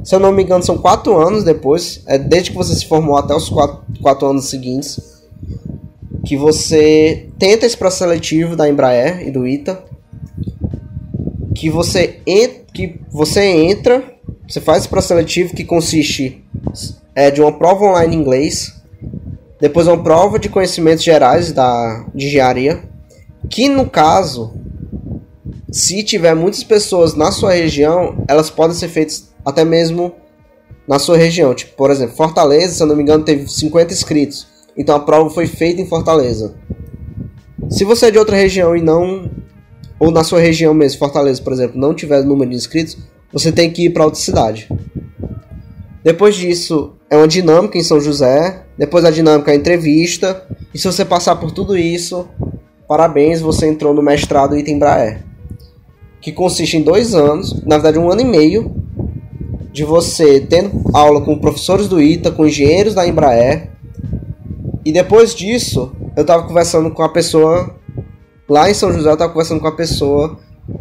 Se 0.05 0.15
eu 0.15 0.21
não 0.21 0.33
me 0.33 0.43
engano, 0.43 0.65
são 0.65 0.79
quatro 0.79 1.17
anos 1.19 1.45
depois, 1.45 2.03
é 2.07 2.19
desde 2.19 2.51
que 2.51 2.57
você 2.57 2.75
se 2.75 2.87
formou 2.87 3.17
até 3.17 3.35
os 3.35 3.49
quatro, 3.49 3.81
quatro 4.01 4.29
anos 4.29 4.49
seguintes, 4.49 5.01
que 6.25 6.37
você 6.37 7.29
tenta 7.39 7.67
esse 7.67 7.77
processo 7.77 8.05
seletivo 8.05 8.57
da 8.57 8.69
Embraer 8.69 9.27
e 9.27 9.31
do 9.31 9.47
ITA 9.47 9.96
que 11.57 11.71
você, 11.71 12.21
que 12.73 13.01
você 13.11 13.45
entra, 13.45 14.05
você 14.49 14.61
faz 14.61 14.81
esse 14.81 14.89
processo 14.89 15.09
seletivo 15.09 15.55
que 15.55 15.65
consiste 15.65 16.45
é, 17.15 17.31
de 17.31 17.41
uma 17.41 17.53
prova 17.53 17.85
online 17.87 18.15
em 18.15 18.19
inglês, 18.19 18.75
depois 19.61 19.87
uma 19.87 20.03
prova 20.03 20.39
de 20.39 20.49
conhecimentos 20.49 21.03
gerais 21.03 21.53
da, 21.53 22.05
de 22.15 22.27
engenharia, 22.27 22.83
que 23.49 23.69
no 23.69 23.89
caso, 23.89 24.55
se 25.71 26.03
tiver 26.03 26.35
muitas 26.35 26.63
pessoas 26.63 27.15
na 27.15 27.33
sua 27.33 27.53
região, 27.53 28.25
elas 28.29 28.51
podem 28.51 28.77
ser 28.77 28.89
feitas 28.89 29.31
até 29.45 29.65
mesmo 29.65 30.13
na 30.87 30.99
sua 30.99 31.17
região. 31.17 31.55
Tipo, 31.55 31.75
por 31.75 31.91
exemplo, 31.91 32.17
Fortaleza, 32.17 32.75
se 32.75 32.83
eu 32.83 32.87
não 32.87 32.97
me 32.97 33.03
engano, 33.03 33.25
teve 33.25 33.49
50 33.49 33.93
inscritos. 33.93 34.47
Então 34.77 34.95
a 34.95 35.01
prova 35.01 35.31
foi 35.31 35.47
feita 35.47 35.81
em 35.81 35.87
Fortaleza. 35.87 36.55
Se 37.71 37.85
você 37.85 38.07
é 38.07 38.11
de 38.11 38.19
outra 38.19 38.37
região 38.37 38.77
e 38.77 38.83
não. 38.83 39.31
Ou 39.99 40.11
na 40.11 40.23
sua 40.23 40.41
região 40.41 40.75
mesmo, 40.75 40.99
Fortaleza, 40.99 41.43
por 41.43 41.53
exemplo, 41.53 41.81
não 41.81 41.95
tiver 41.95 42.23
número 42.23 42.51
de 42.51 42.57
inscritos, 42.57 42.99
você 43.33 43.51
tem 43.51 43.71
que 43.71 43.87
ir 43.87 43.91
para 43.91 44.05
outra 44.05 44.21
cidade. 44.21 44.69
Depois 46.05 46.37
disso, 46.37 46.93
é 47.11 47.17
uma 47.17 47.27
dinâmica 47.27 47.77
em 47.77 47.83
São 47.83 48.01
José. 48.01 48.63
Depois 48.79 49.03
da 49.03 49.11
dinâmica, 49.11 49.51
é 49.51 49.55
a 49.55 49.57
entrevista. 49.57 50.47
E 50.73 50.79
se 50.79 50.87
você 50.87 51.05
passar 51.05 51.37
por 51.37 51.51
tudo 51.51 51.77
isso, 51.77 52.29
parabéns, 52.87 53.41
você 53.41 53.67
entrou 53.67 53.93
no 53.93 54.03
mestrado 54.03 54.57
Itembraer. 54.57 55.25
Que 56.21 56.31
consiste 56.33 56.77
em 56.77 56.83
dois 56.83 57.15
anos, 57.15 57.63
na 57.65 57.77
verdade 57.77 57.99
um 57.99 58.11
ano 58.11 58.21
e 58.21 58.25
meio, 58.25 58.75
de 59.73 59.85
você 59.85 60.41
tendo 60.41 60.81
aula 60.95 61.21
com 61.21 61.39
professores 61.39 61.87
do 61.87 62.01
ITA, 62.01 62.31
com 62.31 62.47
engenheiros 62.47 62.95
da 62.95 63.07
Embraer. 63.07 63.71
E 64.85 64.91
depois 64.91 65.35
disso, 65.35 65.93
eu 66.17 66.23
estava 66.23 66.45
conversando 66.45 66.91
com 66.91 67.03
a 67.03 67.09
pessoa 67.11 67.76
lá 68.49 68.71
em 68.71 68.75
São 68.75 68.93
José, 68.93 69.09
eu 69.09 69.15
estava 69.15 69.33
conversando 69.33 69.61
com 69.61 69.69
a 69.69 69.77
pessoa 69.77 70.39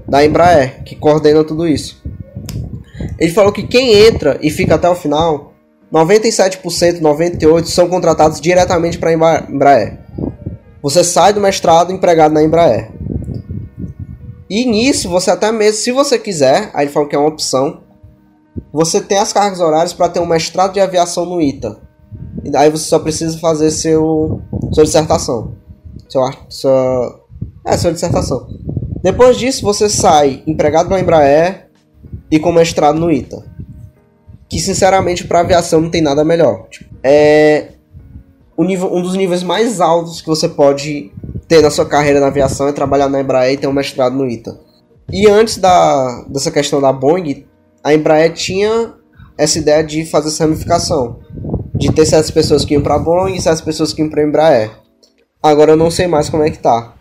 da 0.08 0.26
Embraer, 0.26 0.84
que 0.84 0.96
coordena 0.96 1.44
tudo 1.44 1.68
isso. 1.68 2.02
Ele 3.20 3.32
falou 3.32 3.52
que 3.52 3.64
quem 3.64 3.94
entra 3.94 4.38
e 4.42 4.50
fica 4.50 4.76
até 4.76 4.90
o 4.90 4.96
final, 4.96 5.54
97%, 5.94 7.00
98% 7.02 7.66
são 7.66 7.88
contratados 7.88 8.42
diretamente 8.42 8.98
para 8.98 9.10
a 9.12 9.14
Embraer. 9.50 10.00
Você 10.82 11.04
sai 11.04 11.34
do 11.34 11.42
mestrado 11.42 11.92
empregado 11.92 12.34
na 12.34 12.44
Embraer. 12.44 12.92
E 14.50 14.66
nisso, 14.66 15.10
você 15.10 15.32
até 15.32 15.52
mesmo, 15.52 15.82
se 15.82 15.92
você 15.92 16.20
quiser, 16.20 16.70
aí 16.74 16.86
ele 16.86 16.92
falou 16.92 17.10
que 17.10 17.16
é 17.16 17.20
uma 17.20 17.30
opção, 17.30 17.82
você 18.72 19.02
tem 19.02 19.18
as 19.18 19.34
cargas 19.34 19.60
horárias 19.60 19.94
para 19.94 20.10
ter 20.10 20.20
um 20.20 20.26
mestrado 20.26 20.74
de 20.74 20.80
aviação 20.80 21.26
no 21.26 21.42
ITA. 21.42 21.80
E 22.44 22.56
aí 22.56 22.70
você 22.70 22.86
só 22.86 23.00
precisa 23.00 23.38
fazer 23.40 23.72
seu 23.72 24.42
sua 24.72 24.84
dissertação. 24.84 25.56
Seu, 26.08 26.22
sua, 26.48 27.25
é, 27.66 27.78
sua 27.78 27.92
dissertação. 27.92 28.48
Depois 29.02 29.38
disso, 29.38 29.64
você 29.64 29.90
sai 29.90 30.44
empregado 30.46 30.90
na 30.90 31.00
Embraer 31.00 31.68
e 32.30 32.40
com 32.40 32.52
mestrado 32.52 33.00
no 33.00 33.12
ITA. 33.12 33.44
Que, 34.48 34.60
sinceramente, 34.60 35.26
para 35.26 35.40
aviação 35.42 35.82
não 35.82 35.90
tem 35.90 36.02
nada 36.02 36.24
melhor. 36.24 36.68
É 37.04 37.70
o 38.58 38.64
nível, 38.64 38.94
um 38.94 39.02
dos 39.02 39.16
níveis 39.16 39.44
mais 39.44 39.82
altos 39.82 40.22
que 40.22 40.28
você 40.28 40.48
pode 40.48 41.12
ter 41.48 41.62
na 41.62 41.70
sua 41.70 41.86
carreira 41.86 42.20
na 42.20 42.28
aviação 42.28 42.68
é 42.68 42.72
trabalhar 42.72 43.10
na 43.10 43.20
Embraer 43.20 43.54
e 43.54 43.58
ter 43.58 43.68
um 43.68 43.74
mestrado 43.74 44.16
no 44.16 44.28
ITA. 44.28 44.58
E 45.12 45.28
antes 45.28 45.58
da, 45.58 46.26
dessa 46.30 46.50
questão 46.50 46.82
da 46.82 46.92
Boeing, 46.92 47.46
a 47.84 47.94
Embraer 47.94 48.34
tinha 48.34 48.94
essa 49.38 49.60
ideia 49.60 49.84
de 49.84 50.06
fazer 50.06 50.30
essa 50.30 50.46
ramificação. 50.46 51.20
De 51.76 51.92
ter 51.92 52.06
certas 52.06 52.32
pessoas 52.32 52.64
que 52.64 52.74
iam 52.74 52.82
para 52.82 52.98
Boeing 52.98 53.36
e 53.36 53.42
certas 53.42 53.62
pessoas 53.62 53.94
que 53.94 54.02
iam 54.02 54.10
para 54.10 54.24
Embraer. 54.24 54.72
Agora 55.44 55.74
eu 55.74 55.78
não 55.78 55.92
sei 55.92 56.08
mais 56.08 56.30
como 56.30 56.44
é 56.44 56.50
que 56.50 56.58
tá. 56.58 56.95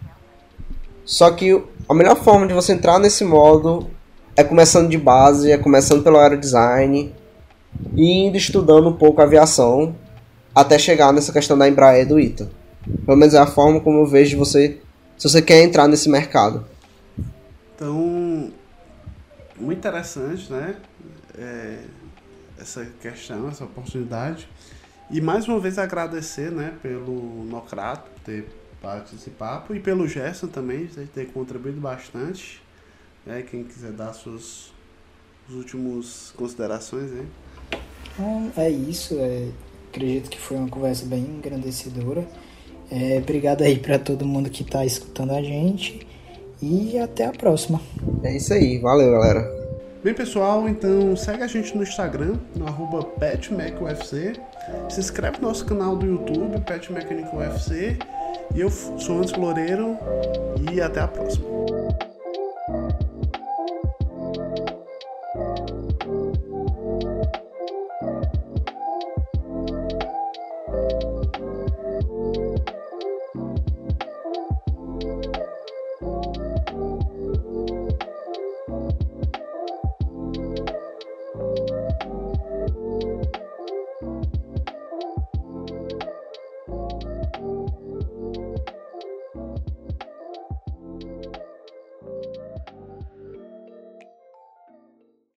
Só 1.05 1.31
que 1.31 1.63
a 1.89 1.95
melhor 1.95 2.17
forma 2.17 2.47
de 2.47 2.55
você 2.55 2.73
entrar 2.73 2.99
nesse 2.99 3.25
modo 3.25 3.91
é 4.37 4.43
começando 4.43 4.89
de 4.89 4.99
base, 4.99 5.51
é 5.51 5.59
começando 5.59 6.03
pelo 6.03 6.19
aerodesign 6.19 7.15
e 7.95 8.27
indo 8.27 8.37
estudando 8.37 8.89
um 8.89 8.97
pouco 8.97 9.21
a 9.21 9.25
aviação 9.25 9.95
até 10.55 10.79
chegar 10.79 11.13
nessa 11.13 11.33
questão 11.33 11.59
da 11.59 11.69
Embraer 11.69 12.07
do 12.07 12.19
ITA. 12.19 12.51
Pelo 13.05 13.17
menos 13.17 13.35
é 13.35 13.39
a 13.39 13.47
forma 13.47 13.81
como 13.81 13.99
eu 13.99 14.07
vejo 14.07 14.39
você, 14.39 14.81
se 15.17 15.29
você 15.29 15.43
quer 15.43 15.63
entrar 15.63 15.89
nesse 15.89 16.09
mercado. 16.09 16.65
Então, 17.75 18.53
muito 19.59 19.79
interessante, 19.79 20.51
né? 20.53 20.77
É, 21.37 21.79
essa 22.61 22.87
questão, 23.01 23.49
essa 23.49 23.65
oportunidade. 23.65 24.49
E 25.11 25.21
mais 25.21 25.47
uma 25.47 25.59
vez 25.59 25.79
agradecer, 25.79 26.51
né, 26.51 26.73
pelo 26.83 27.45
Nocrato 27.45 28.11
ter 28.25 28.49
participado 28.85 29.75
e 29.75 29.81
pelo 29.81 30.07
Gerson 30.07 30.47
também, 30.47 30.87
ter 30.87 31.27
contribuído 31.33 31.81
bastante. 31.81 32.63
Né, 33.25 33.43
quem 33.43 33.65
quiser 33.65 33.93
dar 33.93 34.13
suas 34.13 34.71
últimas 35.51 36.33
considerações 36.37 37.11
aí. 37.11 37.27
Então, 38.13 38.53
é 38.57 38.69
isso, 38.69 39.19
é, 39.19 39.49
acredito 39.89 40.29
que 40.29 40.39
foi 40.39 40.59
uma 40.59 40.69
conversa 40.69 41.07
bem 41.07 41.21
engrandecedora. 41.21 42.27
É, 42.91 43.17
obrigado 43.17 43.63
aí 43.63 43.79
para 43.79 43.99
todo 43.99 44.27
mundo 44.27 44.51
que 44.51 44.63
está 44.63 44.85
escutando 44.85 45.33
a 45.33 45.43
gente 45.43 46.07
e 46.61 46.99
até 46.99 47.25
a 47.25 47.33
próxima. 47.33 47.81
É 48.23 48.37
isso 48.37 48.53
aí, 48.53 48.79
valeu 48.79 49.11
galera. 49.11 49.65
Bem 50.03 50.13
pessoal, 50.13 50.69
então 50.69 51.17
segue 51.17 51.43
a 51.43 51.47
gente 51.47 51.75
no 51.75 51.83
Instagram, 51.83 52.37
no 52.55 52.67
arroba 52.67 53.05
PetMacUFC. 53.05 54.35
Se 54.91 55.01
inscreve 55.01 55.39
no 55.39 55.49
nosso 55.49 55.65
canal 55.65 55.97
do 55.97 56.05
YouTube, 56.05 56.61
Pet 56.61 56.93
Mechanic 56.93 57.35
UFC. 57.35 57.97
E 57.99 58.24
eu 58.55 58.71
sou 58.71 59.19
Antes 59.19 59.33
Loureiro 59.33 59.97
e 60.71 60.81
até 60.81 61.01
a 61.01 61.09
próxima. 61.09 61.54